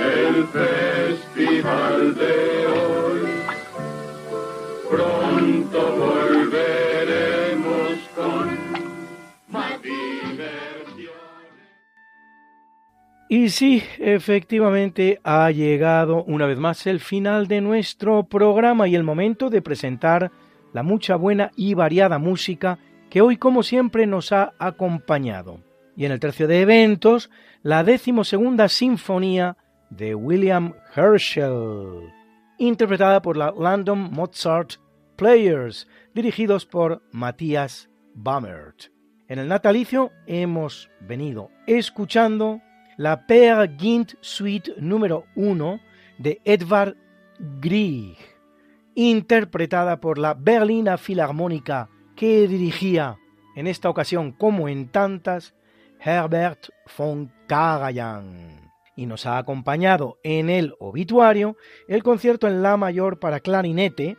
el 0.00 0.46
festival 0.48 2.14
de 2.14 2.66
hoy. 2.66 3.22
Pronto 4.90 5.78
volveremos 5.96 6.33
Y 13.34 13.48
sí, 13.48 13.82
efectivamente 13.98 15.18
ha 15.24 15.50
llegado 15.50 16.22
una 16.22 16.46
vez 16.46 16.56
más 16.56 16.86
el 16.86 17.00
final 17.00 17.48
de 17.48 17.60
nuestro 17.60 18.28
programa 18.28 18.86
y 18.86 18.94
el 18.94 19.02
momento 19.02 19.50
de 19.50 19.60
presentar 19.60 20.30
la 20.72 20.84
mucha 20.84 21.16
buena 21.16 21.50
y 21.56 21.74
variada 21.74 22.20
música 22.20 22.78
que 23.10 23.22
hoy 23.22 23.36
como 23.36 23.64
siempre 23.64 24.06
nos 24.06 24.30
ha 24.30 24.52
acompañado 24.60 25.58
y 25.96 26.04
en 26.04 26.12
el 26.12 26.20
tercio 26.20 26.46
de 26.46 26.60
eventos 26.60 27.28
la 27.64 27.82
decimosegunda 27.82 28.68
sinfonía 28.68 29.56
de 29.90 30.14
William 30.14 30.74
Herschel, 30.94 32.12
interpretada 32.58 33.20
por 33.20 33.36
la 33.36 33.50
London 33.50 34.12
Mozart 34.12 34.74
Players, 35.16 35.88
dirigidos 36.14 36.66
por 36.66 37.02
Matthias 37.10 37.90
Bammert. 38.14 38.92
En 39.26 39.40
el 39.40 39.48
natalicio 39.48 40.12
hemos 40.28 40.88
venido 41.00 41.50
escuchando 41.66 42.60
la 42.96 43.26
Per 43.26 43.76
Gint 43.78 44.14
Suite 44.20 44.74
número 44.78 45.24
1 45.36 45.80
de 46.18 46.40
Edvard 46.44 46.94
Grieg, 47.60 48.16
interpretada 48.94 50.00
por 50.00 50.18
la 50.18 50.34
Berlina 50.34 50.96
Filarmónica 50.96 51.88
que 52.14 52.46
dirigía 52.46 53.18
en 53.56 53.66
esta 53.66 53.88
ocasión 53.88 54.32
como 54.32 54.68
en 54.68 54.88
tantas 54.88 55.54
Herbert 56.00 56.68
von 56.96 57.32
Karajan. 57.46 58.70
Y 58.96 59.06
nos 59.06 59.26
ha 59.26 59.38
acompañado 59.38 60.18
en 60.22 60.48
el 60.48 60.74
obituario 60.78 61.56
el 61.88 62.04
concierto 62.04 62.46
en 62.46 62.62
La 62.62 62.76
mayor 62.76 63.18
para 63.18 63.40
clarinete 63.40 64.16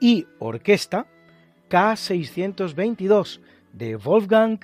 y 0.00 0.26
orquesta 0.38 1.06
K622 1.68 3.40
de 3.72 3.96
Wolfgang 3.96 4.60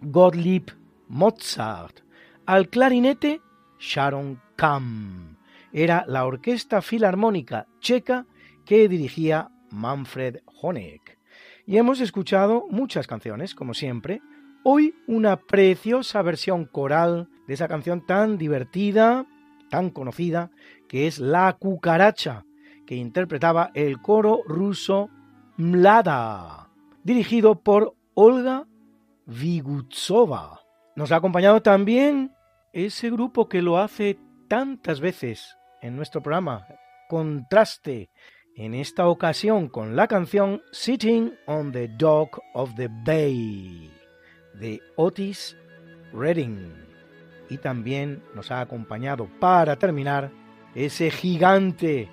Gottlieb 0.00 0.66
Mozart. 1.08 2.03
Al 2.46 2.68
clarinete 2.68 3.40
Sharon 3.78 4.40
Kamm. 4.56 5.36
Era 5.72 6.04
la 6.06 6.24
orquesta 6.24 6.82
filarmónica 6.82 7.66
checa 7.80 8.26
que 8.64 8.88
dirigía 8.88 9.50
Manfred 9.70 10.40
Honeck. 10.60 11.18
Y 11.66 11.78
hemos 11.78 12.00
escuchado 12.00 12.66
muchas 12.70 13.06
canciones, 13.06 13.54
como 13.54 13.74
siempre, 13.74 14.20
Hoy 14.66 14.94
una 15.06 15.36
preciosa 15.36 16.22
versión 16.22 16.64
coral 16.64 17.28
de 17.46 17.52
esa 17.52 17.68
canción 17.68 18.06
tan 18.06 18.38
divertida, 18.38 19.26
tan 19.68 19.90
conocida, 19.90 20.50
que 20.88 21.06
es 21.06 21.18
La 21.18 21.52
cucaracha, 21.52 22.46
que 22.86 22.94
interpretaba 22.94 23.70
el 23.74 24.00
coro 24.00 24.40
ruso 24.46 25.10
Mlada, 25.58 26.70
dirigido 27.02 27.60
por 27.60 27.94
Olga 28.14 28.66
Vigutsova. 29.26 30.62
Nos 30.96 31.12
ha 31.12 31.16
acompañado 31.16 31.60
también 31.60 32.33
ese 32.74 33.08
grupo 33.08 33.48
que 33.48 33.62
lo 33.62 33.78
hace 33.78 34.18
tantas 34.48 35.00
veces 35.00 35.56
en 35.80 35.96
nuestro 35.96 36.22
programa, 36.22 36.66
Contraste, 37.08 38.10
en 38.56 38.74
esta 38.74 39.06
ocasión 39.06 39.68
con 39.68 39.94
la 39.94 40.08
canción 40.08 40.60
Sitting 40.72 41.32
on 41.46 41.70
the 41.70 41.88
Dock 41.88 42.40
of 42.52 42.74
the 42.74 42.88
Bay 43.04 43.92
de 44.54 44.80
Otis 44.96 45.56
Redding. 46.12 46.72
Y 47.48 47.58
también 47.58 48.22
nos 48.34 48.50
ha 48.50 48.60
acompañado 48.60 49.28
para 49.38 49.76
terminar 49.76 50.32
ese 50.74 51.10
gigante 51.12 52.08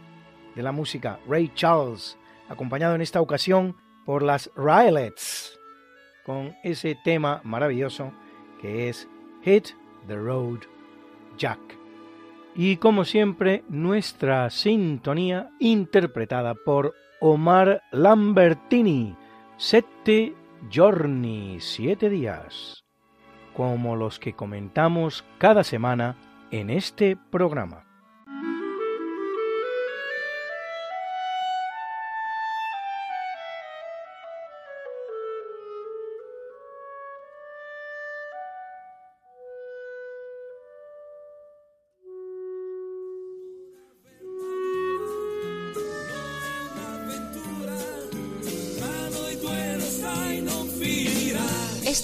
de 0.55 0.63
la 0.63 0.71
música, 0.71 1.19
Ray 1.27 1.51
Charles, 1.55 2.17
acompañado 2.49 2.93
en 2.93 3.01
esta 3.01 3.21
ocasión 3.21 3.75
por 4.05 4.21
las 4.21 4.51
Rylets, 4.55 5.59
con 6.23 6.55
ese 6.63 6.95
tema 7.03 7.41
maravilloso 7.43 8.13
que 8.61 8.89
es 8.89 9.07
Hit 9.43 9.80
the 10.07 10.15
Road 10.15 10.59
Jack. 11.37 11.59
Y 12.55 12.77
como 12.77 13.05
siempre, 13.05 13.63
nuestra 13.69 14.49
sintonía 14.49 15.49
interpretada 15.59 16.53
por 16.53 16.93
Omar 17.21 17.81
Lambertini, 17.91 19.15
Sette 19.57 20.35
Giorni, 20.69 21.57
siete 21.59 22.09
días, 22.09 22.83
como 23.53 23.95
los 23.95 24.19
que 24.19 24.33
comentamos 24.33 25.23
cada 25.37 25.63
semana 25.63 26.17
en 26.51 26.69
este 26.69 27.15
programa. 27.15 27.90